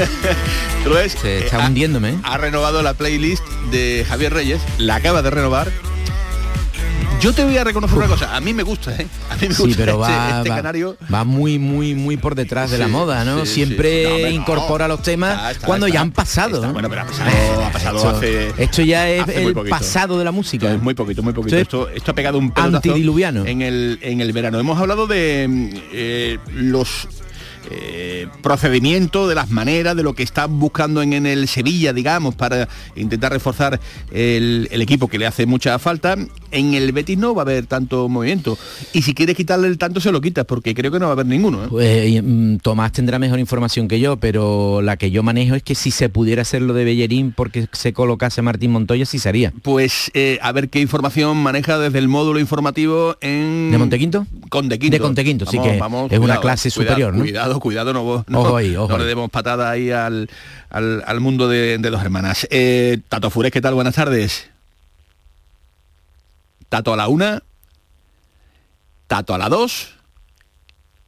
Se 1.20 1.38
está 1.38 1.66
hundiéndome. 1.66 2.18
Ha, 2.22 2.38
renovado 2.38 2.82
la 2.82 2.94
playlist 2.94 3.44
de 3.70 4.04
Javier 4.08 4.32
Reyes, 4.32 4.62
la 4.78 4.96
acaba 4.96 5.22
de 5.22 5.30
renovar. 5.30 5.70
Yo 7.20 7.34
te 7.34 7.44
voy 7.44 7.58
a 7.58 7.64
reconocer 7.64 7.98
una 7.98 8.06
cosa, 8.06 8.34
a 8.34 8.40
mí 8.40 8.54
me 8.54 8.62
gusta, 8.62 8.96
¿eh? 8.96 9.06
A 9.28 9.36
mí 9.36 9.48
me 9.48 9.54
sí, 9.54 9.74
pero 9.76 9.98
va, 9.98 10.38
este 10.38 10.48
canario. 10.48 10.96
va 11.12 11.24
muy, 11.24 11.58
muy, 11.58 11.94
muy 11.94 12.16
por 12.16 12.34
detrás 12.34 12.70
de 12.70 12.78
la 12.78 12.88
moda, 12.88 13.24
¿no? 13.26 13.44
Siempre 13.44 14.30
incorpora 14.30 14.88
los 14.88 15.02
temas 15.02 15.58
cuando 15.58 15.86
ya 15.86 16.00
han 16.00 16.12
pasado. 16.12 16.72
Bueno, 16.72 16.88
pero 16.88 17.02
ha 17.02 17.04
pasado, 17.04 17.64
ha 17.64 17.72
pasado 17.72 17.96
esto, 17.98 18.08
hace. 18.08 18.52
Esto 18.56 18.82
ya 18.82 19.10
es 19.10 19.28
el 19.28 19.52
pasado 19.68 20.18
de 20.18 20.24
la 20.24 20.32
música. 20.32 20.72
Es 20.72 20.80
muy 20.80 20.94
poquito, 20.94 21.22
muy 21.22 21.34
poquito. 21.34 21.56
Esto, 21.56 21.88
esto, 21.90 22.12
ha 22.12 22.14
pegado 22.14 22.38
un 22.38 22.52
antidiluviano 22.56 23.44
en 23.44 23.60
el, 23.60 23.98
en 24.00 24.22
el 24.22 24.32
verano. 24.32 24.58
Hemos 24.58 24.80
hablado 24.80 25.06
de 25.06 25.46
eh, 25.92 26.38
los 26.54 27.06
eh, 27.70 28.26
procedimiento, 28.42 29.28
de 29.28 29.34
las 29.34 29.50
maneras, 29.50 29.96
de 29.96 30.02
lo 30.02 30.14
que 30.14 30.22
están 30.22 30.58
buscando 30.58 31.02
en, 31.02 31.26
el 31.26 31.46
Sevilla, 31.48 31.92
digamos, 31.92 32.34
para 32.34 32.68
intentar 32.96 33.32
reforzar 33.32 33.80
el, 34.10 34.68
equipo 34.72 35.08
que 35.08 35.18
le 35.18 35.26
hace 35.26 35.46
mucha 35.46 35.78
falta. 35.78 36.16
En 36.50 36.74
el 36.74 36.92
Betis 36.92 37.18
no 37.18 37.34
va 37.34 37.42
a 37.42 37.44
haber 37.44 37.66
tanto 37.66 38.08
movimiento. 38.08 38.58
Y 38.92 39.02
si 39.02 39.14
quieres 39.14 39.36
quitarle 39.36 39.68
el 39.68 39.78
tanto, 39.78 40.00
se 40.00 40.12
lo 40.12 40.20
quitas, 40.20 40.44
porque 40.44 40.74
creo 40.74 40.90
que 40.90 40.98
no 40.98 41.06
va 41.06 41.10
a 41.10 41.12
haber 41.12 41.26
ninguno. 41.26 41.64
¿eh? 41.64 41.68
Pues, 41.68 42.22
mm, 42.22 42.56
Tomás 42.56 42.92
tendrá 42.92 43.18
mejor 43.18 43.38
información 43.38 43.88
que 43.88 44.00
yo, 44.00 44.18
pero 44.18 44.82
la 44.82 44.96
que 44.96 45.10
yo 45.10 45.22
manejo 45.22 45.54
es 45.54 45.62
que 45.62 45.74
si 45.74 45.90
se 45.90 46.08
pudiera 46.08 46.42
hacer 46.42 46.62
lo 46.62 46.74
de 46.74 46.84
Bellerín 46.84 47.32
porque 47.32 47.68
se 47.72 47.92
colocase 47.92 48.42
Martín 48.42 48.72
Montoya, 48.72 49.06
sí 49.06 49.18
sería. 49.18 49.52
Pues 49.62 50.10
eh, 50.14 50.38
a 50.42 50.52
ver 50.52 50.68
qué 50.68 50.80
información 50.80 51.36
maneja 51.36 51.78
desde 51.78 51.98
el 51.98 52.08
módulo 52.08 52.40
informativo 52.40 53.16
en... 53.20 53.70
¿De 53.70 53.78
Montequinto? 53.78 54.26
Contequinto. 54.48 54.96
De 54.96 55.00
Contequinto, 55.00 55.46
sí 55.46 55.58
que 55.58 55.80
es 56.10 56.18
una 56.18 56.40
clase 56.40 56.70
superior, 56.70 57.14
¿no? 57.14 57.24
cuidado, 57.60 57.92
no, 57.92 58.24
no, 58.26 58.98
le 58.98 59.04
demos 59.04 59.30
patada 59.30 59.70
ahí 59.70 59.90
al, 59.90 60.28
mundo 61.20 61.48
de, 61.48 61.78
dos 61.78 62.02
hermanas. 62.02 62.46
Eh, 62.50 62.98
Tato 63.08 63.30
Fures, 63.30 63.52
¿qué 63.52 63.60
tal? 63.60 63.74
Buenas 63.74 63.94
tardes. 63.94 64.49
Tato 66.70 66.94
a 66.94 66.96
la 66.96 67.08
una, 67.08 67.42
Tato 69.06 69.34
a 69.34 69.38
la 69.38 69.48
dos 69.50 69.90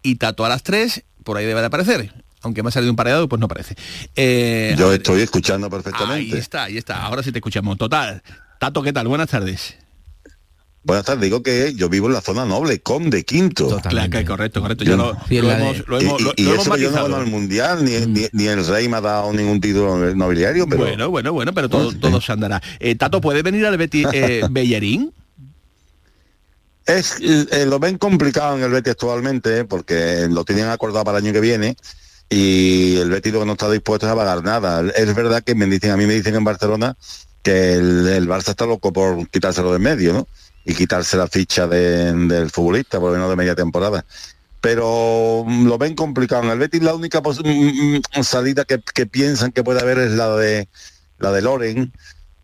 y 0.03 0.17
Tato 0.17 0.45
a 0.45 0.49
las 0.51 0.63
tres, 0.63 1.05
por 1.25 1.39
ahí 1.39 1.47
debe 1.47 1.61
de 1.61 1.67
aparecer. 1.69 2.13
Aunque 2.43 2.63
me 2.65 2.69
ha 2.71 2.73
salido 2.73 2.91
un 2.91 2.97
pareado, 2.97 3.29
pues 3.29 3.39
no 3.39 3.47
aparece. 3.47 3.77
Eh, 4.17 4.75
Yo 4.77 4.93
estoy 4.93 5.23
escuchando 5.23 5.71
perfectamente. 5.71 6.35
Ahí 6.35 6.41
está, 6.41 6.65
ahí 6.65 6.77
está. 6.77 7.03
Ahora 7.05 7.23
sí 7.23 7.31
te 7.31 7.39
escuchamos. 7.39 7.79
Total. 7.79 8.21
Tato, 8.59 8.83
¿qué 8.83 8.93
tal? 8.93 9.07
Buenas 9.07 9.29
tardes. 9.31 9.77
Buenas 10.85 11.05
tardes, 11.05 11.23
digo 11.23 11.45
que 11.45 11.75
yo 11.77 11.89
vivo 11.89 12.09
en 12.09 12.15
la 12.15 12.21
zona 12.21 12.45
noble, 12.45 12.81
Conde 12.81 13.23
Quinto. 13.25 13.69
Claro, 13.83 14.11
correcto, 14.27 14.61
correcto. 14.61 14.83
Ya 14.83 14.97
lo, 14.97 15.17
Sí, 15.29 15.41
lo 15.41 15.49
hemos, 15.53 15.87
lo 15.87 16.01
hemos, 16.01 16.21
y, 16.21 16.25
lo- 16.25 16.33
y 16.37 16.43
lo 16.43 16.55
eso 16.55 16.63
hemos 16.65 16.77
que 16.77 16.83
yo 16.83 16.91
no 16.91 16.97
matizado. 16.97 17.09
gano 17.09 17.23
el 17.25 17.31
mundial, 17.31 17.85
ni, 17.85 17.93
ni, 18.07 18.27
ni 18.33 18.47
el 18.49 18.67
rey 18.67 18.89
me 18.89 18.97
ha 18.97 19.01
dado 19.01 19.33
ningún 19.33 19.61
título 19.61 19.97
nobiliario, 20.17 20.67
pero 20.67 20.79
Bueno, 20.83 21.09
bueno, 21.09 21.33
bueno, 21.33 21.53
pero 21.55 21.69
todo, 21.69 21.93
todo 21.93 22.21
se 22.21 22.33
andará. 22.33 22.61
Eh, 22.81 22.97
Tato, 22.97 23.21
¿puede 23.21 23.43
venir 23.43 23.65
al 23.67 23.77
Betis 23.77 24.09
eh, 24.13 24.43
Bellerín? 24.51 25.13
Es 26.87 27.17
eh, 27.21 27.67
lo 27.67 27.79
ven 27.79 27.99
complicado 27.99 28.57
en 28.57 28.65
el 28.65 28.71
Betis 28.71 28.93
actualmente, 28.93 29.61
eh, 29.61 29.65
porque 29.65 30.27
lo 30.31 30.45
tienen 30.45 30.67
acordado 30.69 31.05
para 31.05 31.19
el 31.19 31.25
año 31.25 31.33
que 31.33 31.41
viene 31.41 31.77
y 32.29 32.97
el 32.97 33.11
Betis 33.11 33.33
no 33.33 33.53
está 33.53 33.71
dispuesto 33.71 34.07
es 34.07 34.13
a 34.13 34.17
pagar 34.17 34.43
nada. 34.43 34.83
Es 34.97 35.15
verdad 35.15 35.43
que 35.43 35.55
me 35.55 35.67
dicen, 35.67 35.91
a 35.91 35.97
mí 35.97 36.07
me 36.07 36.15
dicen 36.15 36.35
en 36.35 36.45
Barcelona 36.45 36.97
que 37.43 37.75
el, 37.75 38.29
Barça 38.29 38.51
está 38.51 38.65
loco 38.67 38.93
por 38.93 39.29
quitárselo 39.29 39.73
de 39.73 39.79
medio, 39.79 40.13
¿no? 40.13 40.29
Y 40.65 40.75
quitarse 40.75 41.17
la 41.17 41.27
ficha 41.27 41.67
de- 41.67 42.13
del 42.13 42.51
futbolista, 42.51 42.99
por 43.01 43.11
lo 43.11 43.15
menos 43.17 43.31
de 43.31 43.37
media 43.37 43.55
temporada. 43.55 44.05
Pero 44.61 45.45
mm, 45.47 45.67
lo 45.67 45.77
ven 45.77 45.95
complicado. 45.95 46.45
En 46.45 46.51
el 46.51 46.59
Betis 46.59 46.83
la 46.83 46.95
única 46.95 47.21
mm, 47.21 47.97
mm, 47.97 48.23
salida 48.23 48.65
que, 48.65 48.81
que 48.95 49.07
piensan 49.07 49.53
que 49.53 49.65
puede 49.65 49.81
haber 49.81 49.99
es 49.99 50.13
la 50.13 50.35
de 50.37 50.69
la 51.19 51.33
de 51.33 51.43
Loren, 51.43 51.93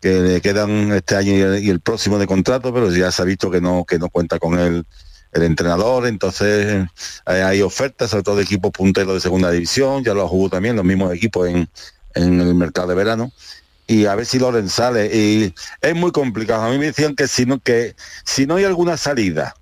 que 0.01 0.21
le 0.21 0.41
quedan 0.41 0.91
este 0.93 1.15
año 1.15 1.57
y 1.57 1.69
el, 1.69 1.79
próximo 1.79 2.17
de 2.17 2.27
contrato, 2.27 2.73
pero 2.73 2.91
ya 2.91 3.11
se 3.11 3.21
ha 3.21 3.25
visto 3.25 3.51
que 3.51 3.61
no, 3.61 3.85
que 3.85 3.99
no 3.99 4.09
cuenta 4.09 4.39
con 4.39 4.57
él 4.59 4.85
el 5.31 5.43
entrenador, 5.43 6.07
entonces 6.07 6.87
eh, 7.27 7.41
hay 7.43 7.61
ofertas, 7.61 8.09
sobre 8.09 8.23
todo 8.23 8.35
de 8.37 8.43
equipos 8.43 8.71
punteros 8.71 9.13
de 9.13 9.19
segunda 9.19 9.51
división, 9.51 10.03
ya 10.03 10.13
lo 10.13 10.27
jugó 10.27 10.49
también 10.49 10.75
los 10.75 10.85
mismos 10.85 11.13
equipos 11.13 11.47
en, 11.47 11.69
en 12.15 12.41
el 12.41 12.55
mercado 12.55 12.87
de 12.87 12.95
verano, 12.95 13.31
y 13.89 14.05
a 14.05 14.13
ver 14.13 14.27
si 14.27 14.37
Loren 14.37 14.69
sale. 14.69 15.09
Y 15.11 15.53
es 15.81 15.95
muy 15.95 16.11
complicado. 16.11 16.61
A 16.61 16.69
mí 16.69 16.77
me 16.77 16.85
decían 16.85 17.15
que 17.15 17.27
si 17.27 17.47
no, 17.47 17.59
que 17.59 17.95
si 18.23 18.45
no 18.45 18.57
hay 18.57 18.63
alguna 18.63 18.97
salida 18.97 19.55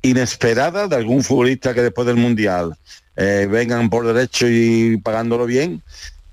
inesperada 0.00 0.88
de 0.88 0.96
algún 0.96 1.22
futbolista 1.22 1.74
que 1.74 1.82
después 1.82 2.06
del 2.06 2.16
Mundial 2.16 2.76
eh, 3.16 3.46
vengan 3.50 3.90
por 3.90 4.06
derecho 4.06 4.46
y 4.48 4.96
pagándolo 4.96 5.44
bien, 5.44 5.82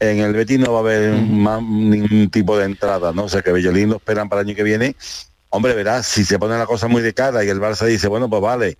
en 0.01 0.19
el 0.19 0.33
Betis 0.33 0.59
no 0.59 0.73
va 0.73 0.79
a 0.79 0.81
haber 0.81 1.13
más 1.13 1.61
ningún 1.61 2.29
tipo 2.31 2.57
de 2.57 2.65
entrada, 2.65 3.13
¿no? 3.13 3.25
O 3.25 3.29
sea 3.29 3.41
que 3.43 3.51
Bellolín 3.51 3.89
lo 3.91 3.97
esperan 3.97 4.27
para 4.27 4.41
el 4.41 4.47
año 4.47 4.55
que 4.55 4.63
viene. 4.63 4.95
Hombre, 5.49 5.73
verás, 5.75 6.07
si 6.07 6.25
se 6.25 6.39
pone 6.39 6.57
la 6.57 6.65
cosa 6.65 6.87
muy 6.87 7.01
de 7.03 7.13
cara 7.13 7.43
y 7.45 7.49
el 7.49 7.59
Barça 7.61 7.85
dice, 7.85 8.07
bueno, 8.07 8.27
pues 8.29 8.41
vale, 8.41 8.77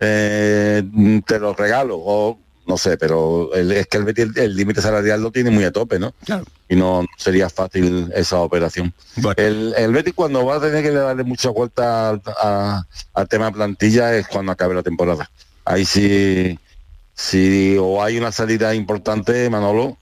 eh, 0.00 0.82
te 1.26 1.38
lo 1.38 1.54
regalo, 1.54 1.96
o 1.98 2.38
no 2.66 2.78
sé, 2.78 2.96
pero 2.96 3.52
el- 3.54 3.72
es 3.72 3.86
que 3.88 3.98
el 3.98 4.04
Betis 4.04 4.28
el- 4.36 4.56
límite 4.56 4.80
salarial 4.80 5.20
lo 5.20 5.30
tiene 5.30 5.50
muy 5.50 5.64
a 5.64 5.72
tope, 5.72 5.98
¿no? 5.98 6.12
Claro. 6.24 6.44
Y 6.68 6.76
no 6.76 7.04
sería 7.18 7.50
fácil 7.50 8.10
esa 8.14 8.38
operación. 8.38 8.94
El, 9.36 9.74
el 9.76 9.92
Betis 9.92 10.14
cuando 10.14 10.44
va 10.46 10.56
a 10.56 10.60
tener 10.60 10.82
que 10.82 10.90
darle 10.92 11.24
mucha 11.24 11.50
vuelta 11.50 12.10
al 12.10 12.22
a- 12.26 12.82
al 13.14 13.28
tema 13.28 13.50
plantilla 13.52 14.16
es 14.16 14.26
cuando 14.28 14.52
acabe 14.52 14.74
la 14.74 14.82
temporada. 14.82 15.28
Ahí 15.64 15.84
sí, 15.84 16.58
sí, 17.14 17.76
o 17.80 18.02
hay 18.02 18.18
una 18.18 18.32
salida 18.32 18.74
importante, 18.74 19.48
Manolo, 19.50 19.98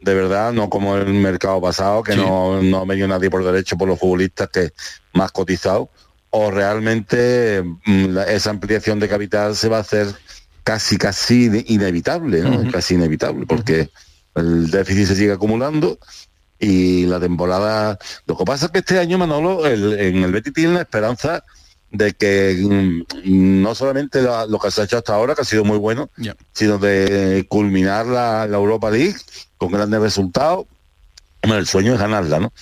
de 0.00 0.14
verdad, 0.14 0.52
no 0.52 0.68
como 0.70 0.96
el 0.96 1.12
mercado 1.14 1.60
pasado, 1.60 2.02
que 2.02 2.12
Sí. 2.12 2.18
no, 2.18 2.62
no 2.62 2.86
me 2.86 2.94
dio 2.96 3.08
nadie 3.08 3.30
por 3.30 3.44
derecho 3.44 3.76
por 3.76 3.88
los 3.88 3.98
futbolistas 3.98 4.48
que 4.48 4.70
más 5.12 5.32
cotizados, 5.32 5.88
o 6.30 6.50
realmente 6.50 7.62
mm, 7.86 8.04
la- 8.08 8.24
esa 8.24 8.50
ampliación 8.50 9.00
de 9.00 9.08
capital 9.08 9.56
se 9.56 9.68
va 9.68 9.78
a 9.78 9.80
hacer 9.80 10.06
casi, 10.62 10.98
casi 10.98 11.46
ine- 11.46 11.64
inevitable, 11.68 12.42
¿no? 12.42 12.70
Casi 12.70 12.94
inevitable, 12.94 13.46
porque 13.46 13.88
el 14.34 14.70
déficit 14.70 15.06
se 15.06 15.16
sigue 15.16 15.32
acumulando 15.32 15.98
y 16.60 17.06
la 17.06 17.18
temporada... 17.18 17.98
Lo 18.26 18.36
que 18.36 18.44
pasa 18.44 18.66
es 18.66 18.72
que 18.72 18.80
este 18.80 18.98
año, 18.98 19.16
Manolo, 19.16 19.66
el- 19.66 19.98
en 19.98 20.16
el 20.22 20.32
Betis 20.32 20.52
tiene 20.52 20.74
la 20.74 20.82
esperanza 20.82 21.42
de 21.90 22.12
que 22.12 22.56
mm, 22.60 23.62
no 23.62 23.74
solamente 23.74 24.20
la- 24.22 24.46
lo 24.46 24.58
que 24.58 24.70
se 24.70 24.80
ha 24.80 24.84
hecho 24.84 24.98
hasta 24.98 25.14
ahora, 25.14 25.34
que 25.34 25.42
ha 25.42 25.44
sido 25.44 25.64
muy 25.64 25.78
bueno, 25.78 26.10
Ya. 26.16 26.36
sino 26.52 26.78
de 26.78 27.46
culminar 27.48 28.06
la, 28.06 28.46
la 28.46 28.56
Europa 28.58 28.90
League 28.90 29.16
con 29.56 29.72
grandes 29.72 30.00
resultados. 30.00 30.66
Hombre, 31.42 31.58
el 31.60 31.66
sueño 31.66 31.94
es 31.94 31.98
ganarla, 32.00 32.40
¿no? 32.40 32.52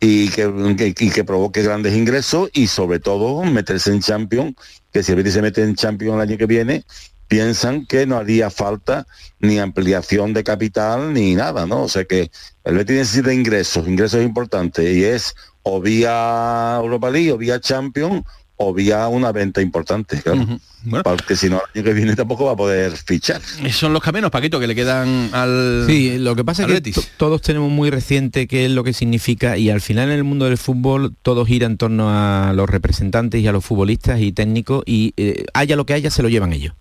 Y 0.00 0.28
que, 0.28 0.74
que- 0.76 1.04
y 1.04 1.10
que 1.10 1.24
provoque 1.24 1.62
grandes 1.62 1.94
ingresos 1.94 2.50
y 2.52 2.66
sobre 2.66 2.98
todo 3.00 3.42
meterse 3.44 3.90
en 3.90 4.00
Champions, 4.00 4.54
que 4.92 5.02
si 5.02 5.12
el 5.12 5.16
Betis 5.16 5.34
se 5.34 5.42
mete 5.42 5.62
en 5.62 5.74
Champions 5.74 6.14
el 6.16 6.20
año 6.20 6.36
que 6.36 6.46
viene, 6.46 6.84
piensan 7.28 7.86
que 7.86 8.06
no 8.06 8.18
haría 8.18 8.50
falta 8.50 9.06
ni 9.40 9.58
ampliación 9.58 10.32
de 10.34 10.44
capital 10.44 11.12
ni 11.14 11.34
nada, 11.34 11.66
¿no? 11.66 11.82
O 11.84 11.88
sea 11.88 12.04
que 12.04 12.30
el 12.64 12.76
Betis 12.76 12.96
necesita 12.96 13.32
ingresos, 13.32 13.88
ingresos 13.88 14.22
importantes, 14.22 14.94
y 14.94 15.02
es 15.04 15.34
o 15.62 15.80
vía 15.80 16.76
Europa 16.80 17.10
League, 17.10 17.32
o 17.32 17.38
vía 17.38 17.58
Champions, 17.60 18.22
o 18.58 18.72
vía 18.72 19.06
una 19.08 19.32
venta 19.32 19.60
importante, 19.60 20.20
claro. 20.22 20.46
Porque 21.02 21.36
si 21.36 21.50
no, 21.50 21.60
el 21.74 21.80
año 21.80 21.84
que 21.84 21.92
viene 21.94 22.16
tampoco 22.16 22.44
va 22.46 22.52
a 22.52 22.56
poder 22.56 22.92
fichar. 22.96 23.40
Esos 23.62 23.76
son 23.76 23.92
los 23.92 24.02
caminos, 24.02 24.30
Paquito, 24.30 24.58
que 24.60 24.66
le 24.66 24.74
quedan 24.74 25.30
al. 25.32 25.84
Sí, 25.86 26.16
lo 26.18 26.34
que 26.36 26.44
pasa 26.44 26.64
es 26.66 26.80
que 26.80 26.92
todos 27.16 27.42
tenemos 27.42 27.70
muy 27.70 27.90
reciente 27.90 28.46
qué 28.46 28.66
es 28.66 28.70
lo 28.70 28.84
que 28.84 28.92
significa 28.92 29.58
y 29.58 29.68
al 29.70 29.80
final 29.80 30.08
en 30.10 30.16
el 30.16 30.24
mundo 30.24 30.44
del 30.46 30.58
fútbol 30.58 31.14
todo 31.22 31.44
gira 31.44 31.66
en 31.66 31.76
torno 31.76 32.08
a 32.10 32.52
los 32.54 32.68
representantes 32.70 33.42
y 33.42 33.46
a 33.46 33.52
los 33.52 33.64
futbolistas 33.64 34.20
y 34.20 34.32
técnicos 34.32 34.82
y 34.86 35.12
eh, 35.16 35.44
haya 35.54 35.76
lo 35.76 35.84
que 35.86 35.94
haya 35.94 36.10
se 36.10 36.22
lo 36.22 36.28
llevan 36.28 36.52
ellos. 36.52 36.74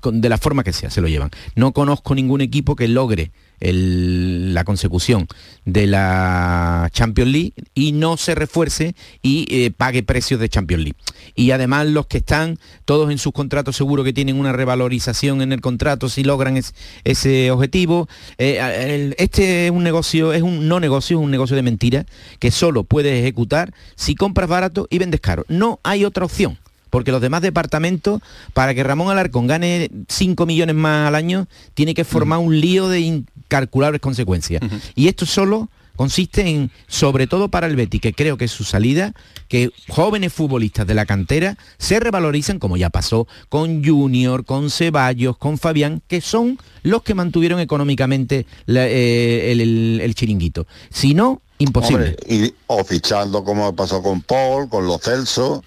Con- 0.00 0.20
de 0.20 0.28
la 0.28 0.38
forma 0.38 0.62
que 0.64 0.72
sea, 0.72 0.90
se 0.90 1.00
lo 1.00 1.08
llevan. 1.08 1.30
No 1.56 1.72
conozco 1.72 2.14
ningún 2.14 2.40
equipo 2.40 2.76
que 2.76 2.88
logre 2.88 3.32
la 3.64 4.64
consecución 4.64 5.26
de 5.64 5.86
la 5.86 6.88
Champions 6.92 7.30
League 7.30 7.52
y 7.74 7.92
no 7.92 8.16
se 8.16 8.34
refuerce 8.34 8.94
y 9.22 9.46
eh, 9.50 9.70
pague 9.70 10.02
precios 10.02 10.40
de 10.40 10.48
Champions 10.48 10.82
League. 10.84 10.98
Y 11.34 11.52
además 11.52 11.86
los 11.86 12.06
que 12.06 12.18
están 12.18 12.58
todos 12.84 13.10
en 13.10 13.18
sus 13.18 13.32
contratos 13.32 13.76
seguro 13.76 14.02
que 14.04 14.12
tienen 14.12 14.38
una 14.38 14.52
revalorización 14.52 15.42
en 15.42 15.52
el 15.52 15.60
contrato 15.60 16.08
si 16.08 16.24
logran 16.24 16.56
es- 16.56 16.74
ese 17.04 17.50
objetivo. 17.50 18.08
Eh, 18.38 19.14
este 19.18 19.66
es 19.66 19.70
un 19.70 19.84
negocio, 19.84 20.32
es 20.32 20.42
un 20.42 20.66
no 20.68 20.80
negocio, 20.80 21.18
es 21.18 21.24
un 21.24 21.30
negocio 21.30 21.56
de 21.56 21.62
mentira 21.62 22.06
que 22.38 22.50
solo 22.50 22.84
puedes 22.84 23.18
ejecutar 23.18 23.72
si 23.96 24.14
compras 24.14 24.48
barato 24.48 24.86
y 24.90 24.98
vendes 24.98 25.20
caro. 25.20 25.44
No 25.48 25.78
hay 25.84 26.04
otra 26.04 26.24
opción. 26.24 26.58
Porque 26.92 27.10
los 27.10 27.22
demás 27.22 27.40
departamentos, 27.40 28.20
para 28.52 28.74
que 28.74 28.82
Ramón 28.84 29.08
Alarcón 29.10 29.46
gane 29.46 29.90
5 30.08 30.44
millones 30.44 30.76
más 30.76 31.08
al 31.08 31.14
año, 31.14 31.46
tiene 31.72 31.94
que 31.94 32.04
formar 32.04 32.38
un 32.38 32.60
lío 32.60 32.86
de 32.88 33.00
incalculables 33.00 34.02
consecuencias. 34.02 34.60
Y 34.94 35.08
esto 35.08 35.24
solo 35.24 35.70
consiste 35.96 36.46
en, 36.46 36.70
sobre 36.88 37.26
todo 37.26 37.48
para 37.48 37.66
el 37.66 37.76
Betis, 37.76 38.00
que 38.02 38.12
creo 38.12 38.36
que 38.36 38.44
es 38.44 38.50
su 38.50 38.64
salida, 38.64 39.14
que 39.48 39.70
jóvenes 39.88 40.34
futbolistas 40.34 40.86
de 40.86 40.92
la 40.94 41.06
cantera 41.06 41.56
se 41.78 41.98
revaloricen, 41.98 42.58
como 42.58 42.76
ya 42.76 42.90
pasó 42.90 43.26
con 43.48 43.82
Junior, 43.82 44.44
con 44.44 44.68
Ceballos, 44.70 45.38
con 45.38 45.56
Fabián, 45.56 46.02
que 46.08 46.20
son 46.20 46.58
los 46.82 47.02
que 47.02 47.14
mantuvieron 47.14 47.58
económicamente 47.60 48.44
la- 48.66 48.86
eh, 48.86 49.50
el, 49.52 49.60
el- 49.62 50.00
el 50.02 50.14
chiringuito. 50.14 50.66
Si 50.90 51.14
no, 51.14 51.40
imposible. 51.58 52.16
Hombre, 52.20 52.46
y, 52.46 52.54
o 52.66 52.84
fichando 52.84 53.44
como 53.44 53.74
pasó 53.74 54.02
con 54.02 54.20
Paul, 54.22 54.68
con 54.68 54.86
los 54.86 55.00
Celso, 55.00 55.62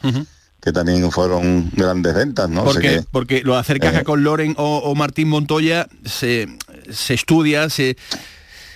que 0.65 0.73
también 0.73 1.11
fueron 1.11 1.69
grandes 1.75 2.15
ventas, 2.15 2.49
¿no? 2.49 2.63
Porque, 2.65 2.81
que- 2.81 3.03
porque 3.11 3.41
lo 3.43 3.53
caja 3.53 3.99
eh, 3.99 4.03
con 4.03 4.23
Loren 4.23 4.55
o, 4.57 4.79
o 4.79 4.95
Martín 4.95 5.29
Montoya 5.29 5.87
se, 6.03 6.47
se 6.91 7.13
estudia, 7.13 7.69
se, 7.69 7.95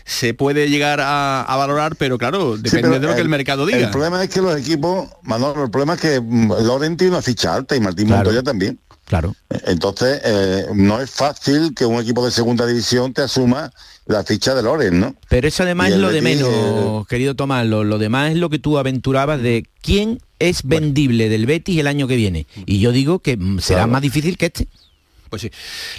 se 0.05 0.35
puede 0.35 0.69
llegar 0.69 1.01
a, 1.01 1.41
a 1.41 1.55
valorar, 1.57 1.95
pero 1.95 2.19
claro, 2.19 2.57
Sí, 2.57 2.61
depende 2.61 2.89
pero 2.89 2.99
de 3.01 3.07
lo 3.07 3.15
que 3.15 3.21
el 3.21 3.29
mercado 3.29 3.65
diga. 3.65 3.79
El 3.79 3.89
problema 3.89 4.23
es 4.23 4.29
que 4.29 4.39
los 4.39 4.55
equipos, 4.55 5.09
Manolo, 5.23 5.63
el 5.65 5.71
problema 5.71 5.95
es 5.95 6.01
que 6.01 6.21
Loren 6.63 6.95
tiene 6.95 7.13
una 7.13 7.23
ficha 7.23 7.55
alta 7.55 7.75
y 7.75 7.79
Martín 7.79 8.05
Claro. 8.05 8.25
Montoya 8.25 8.43
también. 8.43 8.79
Claro. 9.09 9.35
Entonces, 9.65 10.21
eh, 10.23 10.65
no 10.75 11.01
es 11.01 11.09
fácil 11.09 11.73
que 11.75 11.83
un 11.83 11.99
equipo 11.99 12.23
de 12.23 12.29
segunda 12.29 12.67
división 12.67 13.11
te 13.11 13.23
asuma 13.23 13.71
la 14.05 14.23
ficha 14.23 14.53
de 14.53 14.61
Loren, 14.61 14.99
¿no? 14.99 15.15
Pero 15.29 15.47
eso 15.47 15.63
además 15.63 15.89
es 15.89 15.97
lo 15.97 16.11
de 16.11 16.21
menos, 16.21 17.07
querido 17.07 17.35
Tomás. 17.35 17.65
Lo, 17.65 17.83
lo 17.83 17.97
demás 17.97 18.29
es 18.31 18.37
lo 18.37 18.51
que 18.51 18.59
tú 18.59 18.77
aventurabas 18.77 19.41
de 19.41 19.65
quién 19.81 20.19
es 20.37 20.61
vendible 20.61 21.27
del 21.27 21.47
Betis 21.47 21.79
el 21.79 21.87
año 21.87 22.07
que 22.07 22.17
viene. 22.17 22.45
Y 22.67 22.79
yo 22.79 22.91
digo 22.91 23.17
que 23.17 23.31
será 23.61 23.79
Claro. 23.79 23.91
más 23.93 24.01
difícil 24.03 24.37
que 24.37 24.45
este. 24.45 24.67
Pues 25.31 25.41
sí, 25.41 25.51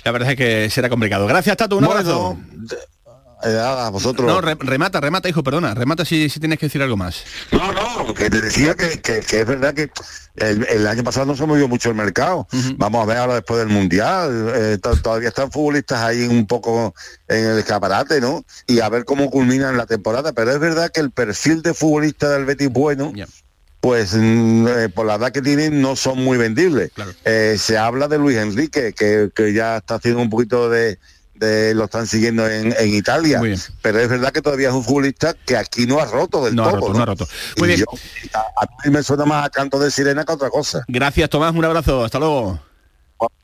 la 0.04 0.12
verdad 0.12 0.30
es 0.30 0.36
que 0.36 0.70
será 0.70 0.88
complicado. 0.88 1.26
Gracias, 1.26 1.56
Tato, 1.56 1.76
un 1.78 1.84
abrazo. 1.84 2.38
Eh, 3.44 3.58
a 3.58 3.88
vosotros. 3.90 4.26
No, 4.26 4.40
re- 4.40 4.56
remata, 4.58 5.00
remata, 5.00 5.28
hijo, 5.28 5.42
perdona, 5.42 5.74
remata 5.74 6.04
si, 6.04 6.28
si 6.28 6.40
tienes 6.40 6.58
que 6.58 6.66
decir 6.66 6.82
algo 6.82 6.96
más. 6.96 7.24
No, 7.52 7.72
no, 7.72 8.12
que 8.14 8.28
te 8.30 8.40
decía 8.40 8.74
que, 8.74 9.00
que- 9.00 9.20
que 9.20 9.40
es 9.40 9.46
verdad 9.46 9.72
que 9.74 9.90
el, 10.36 10.66
el 10.68 10.86
año 10.86 11.02
pasado 11.04 11.26
no 11.26 11.36
se 11.36 11.46
movió 11.46 11.66
mucho 11.68 11.88
el 11.90 11.94
mercado. 11.94 12.46
Vamos 12.76 13.02
a 13.02 13.06
ver 13.06 13.16
ahora 13.16 13.34
después 13.34 13.58
del 13.58 13.68
Mundial. 13.68 14.52
eh, 14.54 14.78
to- 14.82 14.96
todavía 15.00 15.28
están 15.28 15.50
futbolistas 15.50 16.00
ahí 16.00 16.26
un 16.26 16.46
poco 16.46 16.94
en 17.28 17.44
el 17.46 17.58
escaparate, 17.58 18.20
¿no? 18.20 18.44
Y 18.66 18.80
a 18.80 18.88
ver 18.88 19.04
cómo 19.04 19.30
culminan 19.30 19.76
la 19.76 19.86
temporada. 19.86 20.32
Pero 20.32 20.50
es 20.52 20.58
verdad 20.60 20.90
que 20.92 21.00
el 21.00 21.10
perfil 21.10 21.62
de 21.62 21.74
futbolista 21.74 22.28
del 22.30 22.44
Betis 22.44 22.68
bueno, 22.70 23.12
pues 23.80 24.12
mm, 24.14 24.68
eh, 24.68 24.88
por 24.90 25.06
la 25.06 25.14
edad 25.14 25.32
que 25.32 25.40
tienen 25.40 25.80
no 25.80 25.96
son 25.96 26.22
muy 26.22 26.36
vendibles. 26.36 26.90
Eh, 27.24 27.56
se 27.58 27.78
habla 27.78 28.06
de 28.08 28.18
Luis 28.18 28.36
Enrique, 28.36 28.92
que, 28.92 29.30
que 29.34 29.52
ya 29.54 29.78
está 29.78 29.94
haciendo 29.94 30.20
un 30.20 30.28
poquito 30.28 30.68
de 30.68 30.98
de, 31.40 31.74
lo 31.74 31.84
están 31.84 32.06
siguiendo 32.06 32.46
en, 32.46 32.74
Italia. 32.94 33.40
Pero 33.82 33.98
es 33.98 34.08
verdad 34.08 34.32
que 34.32 34.42
todavía 34.42 34.68
es 34.68 34.74
un 34.74 34.84
futbolista 34.84 35.34
que 35.34 35.56
aquí 35.56 35.86
no 35.86 35.98
ha 35.98 36.04
roto 36.04 36.44
del 36.44 36.54
no 36.54 36.64
todo. 36.64 36.76
Ha 36.76 36.80
roto, 36.80 36.92
¿no? 36.92 37.02
ha 37.02 37.06
roto. 37.06 37.28
Muy 37.58 37.68
bien. 37.68 37.84
a, 38.34 38.66
mí 38.84 38.90
me 38.92 39.02
suena 39.02 39.24
más 39.24 39.46
a 39.46 39.50
canto 39.50 39.78
de 39.78 39.90
sirena 39.90 40.24
que 40.24 40.32
otra 40.32 40.50
cosa. 40.50 40.84
Gracias, 40.86 41.28
Tomás. 41.30 41.54
Un 41.54 41.64
abrazo. 41.64 42.04
Hasta 42.04 42.18
luego. 42.18 42.69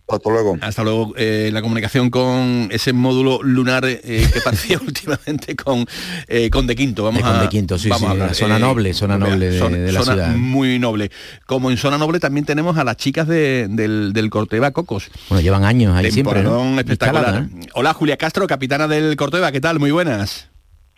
Hasta 0.08 0.30
luego. 0.30 0.56
Hasta 0.60 0.84
luego. 0.84 1.14
Eh, 1.16 1.50
la 1.52 1.62
comunicación 1.62 2.10
con 2.10 2.68
ese 2.70 2.92
módulo 2.92 3.42
lunar 3.42 3.84
eh, 3.84 4.28
que 4.32 4.40
parecía 4.44 4.78
últimamente 4.80 5.56
con, 5.56 5.84
eh, 6.28 6.48
con 6.48 6.66
De 6.66 6.76
Quinto. 6.76 7.02
Vamos 7.02 7.22
con 7.22 7.32
a, 7.32 7.42
De 7.42 7.48
Quinto, 7.48 7.76
sí, 7.76 7.88
vamos 7.88 8.14
sí, 8.14 8.20
a 8.22 8.34
zona 8.34 8.58
noble, 8.58 8.94
zona 8.94 9.18
noble 9.18 9.50
de, 9.50 9.92
la 9.92 10.02
ciudad. 10.02 10.34
Muy 10.36 10.78
noble. 10.78 11.10
Como 11.46 11.70
en 11.70 11.76
zona 11.76 11.98
noble 11.98 12.20
también 12.20 12.46
tenemos 12.46 12.78
a 12.78 12.84
las 12.84 12.96
chicas 12.96 13.26
del, 13.26 14.12
del 14.12 14.30
Corteva 14.30 14.70
Cocos. 14.70 15.10
Bueno, 15.28 15.42
llevan 15.42 15.64
años 15.64 15.96
ahí 15.96 16.12
siempre. 16.12 16.42
¿no? 16.42 16.78
espectacular. 16.78 17.46
Hola 17.74 17.92
Julia 17.92 18.16
Castro, 18.16 18.46
capitana 18.46 18.86
del 18.86 19.16
Corteva, 19.16 19.50
¿qué 19.50 19.60
tal? 19.60 19.80
Muy 19.80 19.90
buenas. 19.90 20.48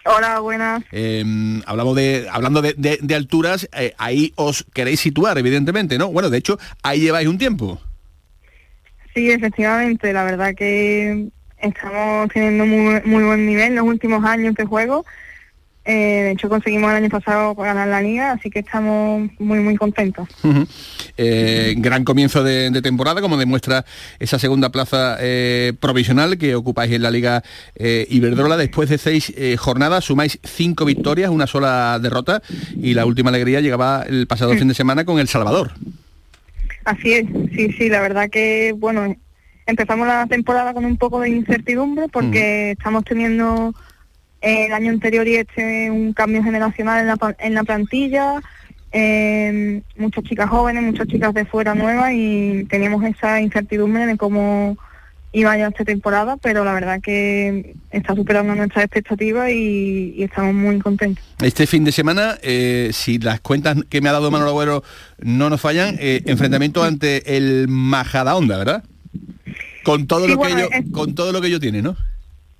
Hola, 0.04 0.40
buenas. 0.40 0.84
Em, 0.90 1.62
hablamos 1.66 1.94
de, 1.96 2.28
hablando 2.30 2.62
de, 2.62 2.74
de 2.76 3.14
alturas, 3.14 3.68
ahí 3.98 4.32
os 4.36 4.64
queréis 4.72 5.00
situar, 5.00 5.36
evidentemente, 5.36 5.98
¿no? 5.98 6.08
Bueno, 6.08 6.30
de 6.30 6.38
hecho, 6.38 6.58
ahí 6.82 7.00
lleváis 7.00 7.28
un 7.28 7.36
tiempo. 7.36 7.80
Sí, 9.18 9.32
efectivamente, 9.32 10.12
la 10.12 10.22
verdad 10.22 10.54
que 10.54 11.26
estamos 11.60 12.28
teniendo 12.32 12.64
muy, 12.66 13.00
muy 13.04 13.24
buen 13.24 13.46
nivel 13.46 13.64
en 13.64 13.74
los 13.74 13.84
últimos 13.84 14.24
años 14.24 14.54
de 14.54 14.64
juego. 14.64 15.04
Eh, 15.84 16.22
de 16.22 16.30
hecho, 16.30 16.48
conseguimos 16.48 16.88
el 16.92 16.98
año 16.98 17.08
pasado 17.08 17.52
ganar 17.56 17.88
la 17.88 18.00
liga, 18.00 18.30
así 18.30 18.48
que 18.48 18.60
estamos 18.60 19.28
muy, 19.40 19.58
muy 19.58 19.74
contentos. 19.74 20.28
Eh, 21.16 21.74
gran 21.78 22.04
comienzo 22.04 22.44
de, 22.44 22.70
temporada, 22.80 23.20
como 23.20 23.36
demuestra 23.36 23.84
esa 24.20 24.38
segunda 24.38 24.70
plaza 24.70 25.16
eh, 25.18 25.72
provisional 25.80 26.38
que 26.38 26.54
ocupáis 26.54 26.92
en 26.92 27.02
la 27.02 27.10
liga 27.10 27.42
Iberdrola. 27.76 28.56
Después 28.56 28.88
de 28.88 28.98
seis 28.98 29.34
jornadas, 29.58 30.04
sumáis 30.04 30.38
cinco 30.44 30.84
victorias, 30.84 31.28
una 31.28 31.48
sola 31.48 31.98
derrota 32.00 32.40
y 32.80 32.94
la 32.94 33.04
última 33.04 33.30
alegría 33.30 33.60
llegaba 33.60 34.04
el 34.08 34.28
pasado 34.28 34.54
fin 34.54 34.68
de 34.68 34.74
semana 34.74 35.04
con 35.04 35.18
El 35.18 35.26
Salvador. 35.26 35.72
Así 36.88 37.12
es, 37.12 37.26
sí, 37.54 37.70
sí, 37.72 37.90
la 37.90 38.00
verdad 38.00 38.30
que, 38.30 38.72
bueno, 38.74 39.14
empezamos 39.66 40.06
la 40.06 40.26
temporada 40.26 40.72
con 40.72 40.86
un 40.86 40.96
poco 40.96 41.20
de 41.20 41.28
incertidumbre 41.28 42.08
porque 42.10 42.70
estamos 42.70 43.04
teniendo 43.04 43.74
el 44.40 44.72
año 44.72 44.90
anterior 44.90 45.28
y 45.28 45.36
este 45.36 45.90
un 45.90 46.14
cambio 46.14 46.42
generacional 46.42 47.00
en 47.00 47.06
la, 47.08 47.36
en 47.40 47.52
la 47.52 47.64
plantilla, 47.64 48.40
eh, 48.90 49.82
muchas 49.98 50.24
chicas 50.24 50.48
jóvenes, 50.48 50.82
muchas 50.82 51.08
chicas 51.08 51.34
de 51.34 51.44
fuera 51.44 51.74
nuevas 51.74 52.12
y 52.14 52.64
teníamos 52.70 53.04
esa 53.04 53.38
incertidumbre 53.38 54.06
de 54.06 54.16
cómo 54.16 54.78
iba 55.32 55.56
ya 55.56 55.68
esta 55.68 55.84
temporada, 55.84 56.36
pero 56.38 56.64
la 56.64 56.72
verdad 56.72 57.00
que 57.02 57.74
está 57.90 58.14
superando 58.14 58.54
nuestras 58.54 58.84
expectativas 58.84 59.50
y, 59.50 60.22
estamos 60.22 60.54
muy 60.54 60.78
contentos. 60.78 61.24
Este 61.42 61.66
fin 61.66 61.84
de 61.84 61.92
semana, 61.92 62.38
eh, 62.42 62.90
si 62.92 63.18
las 63.18 63.40
cuentas 63.40 63.76
que 63.88 64.00
me 64.00 64.08
ha 64.08 64.12
dado 64.12 64.30
Manuel 64.30 64.50
Agüero 64.50 64.82
no 65.18 65.50
nos 65.50 65.60
fallan, 65.60 65.96
eh, 65.98 66.22
enfrentamiento 66.26 66.82
ante 66.82 67.36
el 67.36 67.68
Majadahonda, 67.68 68.58
¿verdad? 68.58 68.84
Con 69.84 70.06
todo 70.06 70.26
lo 70.28 70.40
que 70.40 70.52
ello, 70.52 70.68
con 70.92 71.14
todo 71.14 71.32
lo 71.32 71.40
que 71.40 71.48
ello 71.48 71.60
tiene, 71.60 71.82
¿no? 71.82 71.96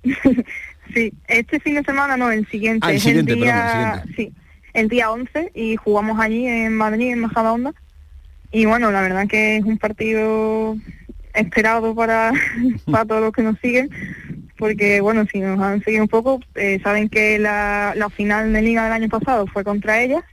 sí, 0.93 1.11
este 1.27 1.59
fin 1.59 1.75
de 1.75 1.83
semana 1.83 2.17
no, 2.17 2.31
el 2.31 2.47
siguiente. 2.47 2.85
Ah, 2.87 2.93
el 2.93 3.01
siguiente, 3.01 3.33
el 3.33 3.41
día, 3.41 4.03
Sí, 4.15 4.31
el 4.73 4.89
día 4.89 5.11
11 5.11 5.51
y 5.55 5.75
jugamos 5.75 6.19
allí 6.19 6.45
en 6.47 6.75
Madrid, 6.75 7.11
en 7.11 7.19
Majadahonda. 7.19 7.73
Y 8.51 8.65
bueno, 8.65 8.91
la 8.91 9.01
verdad 9.01 9.27
que 9.27 9.57
es 9.57 9.63
un 9.63 9.77
partido 9.77 10.75
esperado 11.33 11.95
para, 11.95 12.31
para 12.91 13.05
todos 13.05 13.21
los 13.21 13.33
que 13.33 13.43
nos 13.43 13.59
siguen, 13.59 13.89
porque 14.57 15.01
bueno, 15.01 15.25
si 15.31 15.39
nos 15.39 15.59
han 15.59 15.83
seguido 15.83 16.03
un 16.03 16.09
poco, 16.09 16.39
eh, 16.55 16.79
saben 16.83 17.09
que 17.09 17.39
la, 17.39 17.93
la, 17.95 18.09
final 18.09 18.51
de 18.51 18.61
liga 18.61 18.83
del 18.83 18.93
año 18.93 19.09
pasado 19.09 19.47
fue 19.47 19.63
contra 19.63 20.01
ellas, 20.01 20.23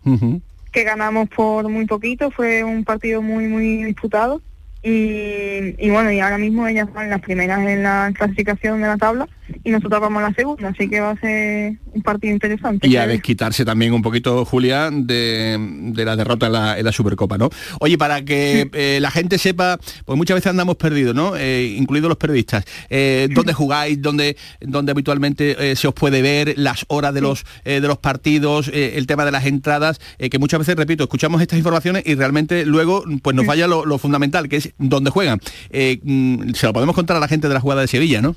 que 0.72 0.84
ganamos 0.84 1.28
por 1.28 1.68
muy 1.68 1.86
poquito, 1.86 2.30
fue 2.30 2.64
un 2.64 2.84
partido 2.84 3.22
muy, 3.22 3.46
muy 3.46 3.84
disputado. 3.84 4.42
Y, 4.88 5.90
bueno, 5.90 6.12
y 6.12 6.20
ahora 6.20 6.38
mismo 6.38 6.64
ellas 6.68 6.86
van 6.94 7.10
las 7.10 7.20
primeras 7.20 7.58
en 7.66 7.82
la 7.82 8.12
clasificación 8.14 8.80
de 8.80 8.86
la 8.86 8.96
tabla 8.96 9.28
y 9.64 9.70
nosotros 9.70 10.00
vamos 10.00 10.22
a 10.22 10.28
la 10.28 10.34
segunda, 10.34 10.68
así 10.68 10.88
que 10.88 11.00
va 11.00 11.10
a 11.10 11.20
ser 11.20 11.74
un 11.92 12.02
partido 12.02 12.32
interesante. 12.32 12.86
Y 12.86 12.96
a 12.96 13.06
desquitarse 13.06 13.64
también 13.64 13.92
un 13.92 14.02
poquito, 14.02 14.44
Julia, 14.44 14.90
de, 14.92 15.92
la 15.96 16.14
derrota 16.14 16.46
en 16.46 16.84
la, 16.84 16.92
Supercopa, 16.92 17.36
¿no? 17.36 17.50
Oye, 17.80 17.98
para 17.98 18.24
que 18.24 18.70
eh, 18.72 18.98
la 19.00 19.10
gente 19.10 19.38
sepa, 19.38 19.78
pues 20.04 20.16
muchas 20.16 20.36
veces 20.36 20.50
andamos 20.50 20.76
perdidos, 20.76 21.16
¿no? 21.16 21.36
Eh, 21.36 21.74
incluidos 21.76 22.08
los 22.08 22.18
periodistas. 22.18 22.64
Eh, 22.88 23.28
¿Dónde 23.32 23.52
jugáis? 23.54 24.00
¿Dónde, 24.00 24.36
dónde 24.60 24.92
habitualmente 24.92 25.74
se 25.74 25.88
os 25.88 25.94
puede 25.94 26.22
ver? 26.22 26.54
Las 26.56 26.84
horas 26.86 27.12
de 27.12 27.22
los, 27.22 27.44
de 27.64 27.80
los 27.80 27.98
partidos, 27.98 28.70
el 28.72 29.06
tema 29.08 29.24
de 29.24 29.32
las 29.32 29.46
entradas, 29.46 30.00
que 30.18 30.38
muchas 30.38 30.60
veces, 30.60 30.76
repito, 30.76 31.02
escuchamos 31.02 31.42
estas 31.42 31.58
informaciones 31.58 32.04
y 32.06 32.14
realmente 32.14 32.64
luego 32.64 33.02
pues 33.20 33.34
nos 33.34 33.46
falla 33.46 33.66
lo, 33.66 33.84
lo 33.84 33.98
fundamental, 33.98 34.48
que 34.48 34.56
es 34.56 34.75
dónde 34.78 35.10
juegan. 35.10 35.40
Mm, 35.70 36.52
se 36.52 36.66
lo 36.66 36.72
podemos 36.72 36.94
contar 36.94 37.16
a 37.16 37.20
la 37.20 37.28
gente 37.28 37.48
de 37.48 37.54
la 37.54 37.60
jugada 37.60 37.82
de 37.82 37.88
Sevilla, 37.88 38.22
¿no? 38.22 38.36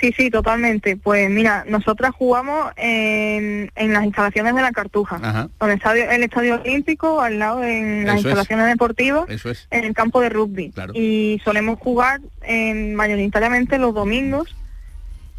Sí, 0.00 0.12
sí, 0.16 0.30
totalmente. 0.30 0.96
Pues 0.96 1.30
mira, 1.30 1.64
nosotras 1.68 2.12
jugamos 2.14 2.72
en, 2.76 3.70
las 3.76 4.04
instalaciones 4.04 4.54
de 4.54 4.62
la 4.62 4.72
Cartuja, 4.72 5.48
el 5.60 5.70
estadio, 5.70 6.10
el 6.10 6.22
estadio 6.22 6.60
olímpico, 6.60 7.20
al 7.20 7.38
lado 7.38 7.62
en 7.62 8.04
las 8.04 8.16
instalaciones 8.16 8.66
deportivas, 8.66 9.26
en 9.70 9.84
el 9.84 9.94
campo 9.94 10.20
de 10.20 10.28
rugby. 10.28 10.72
Y 10.94 11.40
solemos 11.44 11.78
jugar 11.78 12.20
en, 12.42 12.94
mayoritariamente 12.94 13.78
los 13.78 13.94
domingos. 13.94 14.54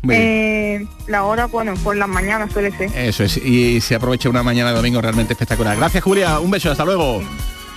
Eh, 0.07 0.85
la 1.07 1.23
hora, 1.23 1.45
bueno, 1.45 1.73
por 1.83 1.95
las 1.95 2.07
mañanas 2.07 2.51
suele 2.51 2.71
ser. 2.71 2.91
Eso 2.95 3.23
es, 3.23 3.37
y 3.37 3.81
se 3.81 3.95
aprovecha 3.95 4.29
una 4.29 4.43
mañana 4.43 4.69
de 4.69 4.75
domingo 4.75 5.01
realmente 5.01 5.33
espectacular. 5.33 5.75
Gracias 5.77 6.03
Julia, 6.03 6.39
un 6.39 6.51
beso, 6.51 6.71
hasta 6.71 6.85
luego. 6.85 7.21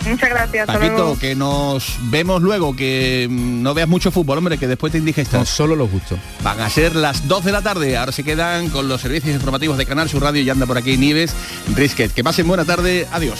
Muchas 0.06 0.30
gracias. 0.30 0.66
Paquito, 0.66 1.18
que 1.18 1.34
nos 1.34 1.98
vemos 2.10 2.42
luego, 2.42 2.74
que 2.74 3.28
no 3.30 3.74
veas 3.74 3.88
mucho 3.88 4.10
fútbol, 4.10 4.38
hombre, 4.38 4.58
que 4.58 4.66
después 4.66 4.92
te 4.92 4.98
indigestas. 4.98 5.40
No, 5.40 5.46
solo 5.46 5.76
los 5.76 5.90
gustos. 5.90 6.18
Van 6.42 6.60
a 6.60 6.70
ser 6.70 6.96
las 6.96 7.28
2 7.28 7.44
de 7.44 7.52
la 7.52 7.62
tarde. 7.62 7.96
Ahora 7.96 8.12
se 8.12 8.24
quedan 8.24 8.68
con 8.70 8.88
los 8.88 9.00
servicios 9.00 9.34
informativos 9.34 9.76
de 9.76 9.86
Canal 9.86 10.08
Sur 10.08 10.22
Radio 10.22 10.42
y 10.42 10.50
anda 10.50 10.66
por 10.66 10.78
aquí 10.78 10.96
Nives 10.96 11.34
Risket. 11.74 12.12
Que 12.12 12.24
pasen 12.24 12.46
buena 12.46 12.64
tarde. 12.64 13.06
Adiós. 13.12 13.38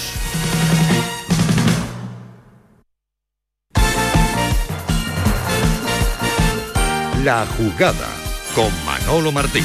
La 7.25 7.47
jugada 7.57 8.09
con 8.55 8.73
Manolo 8.85 9.33
Martín. 9.33 9.65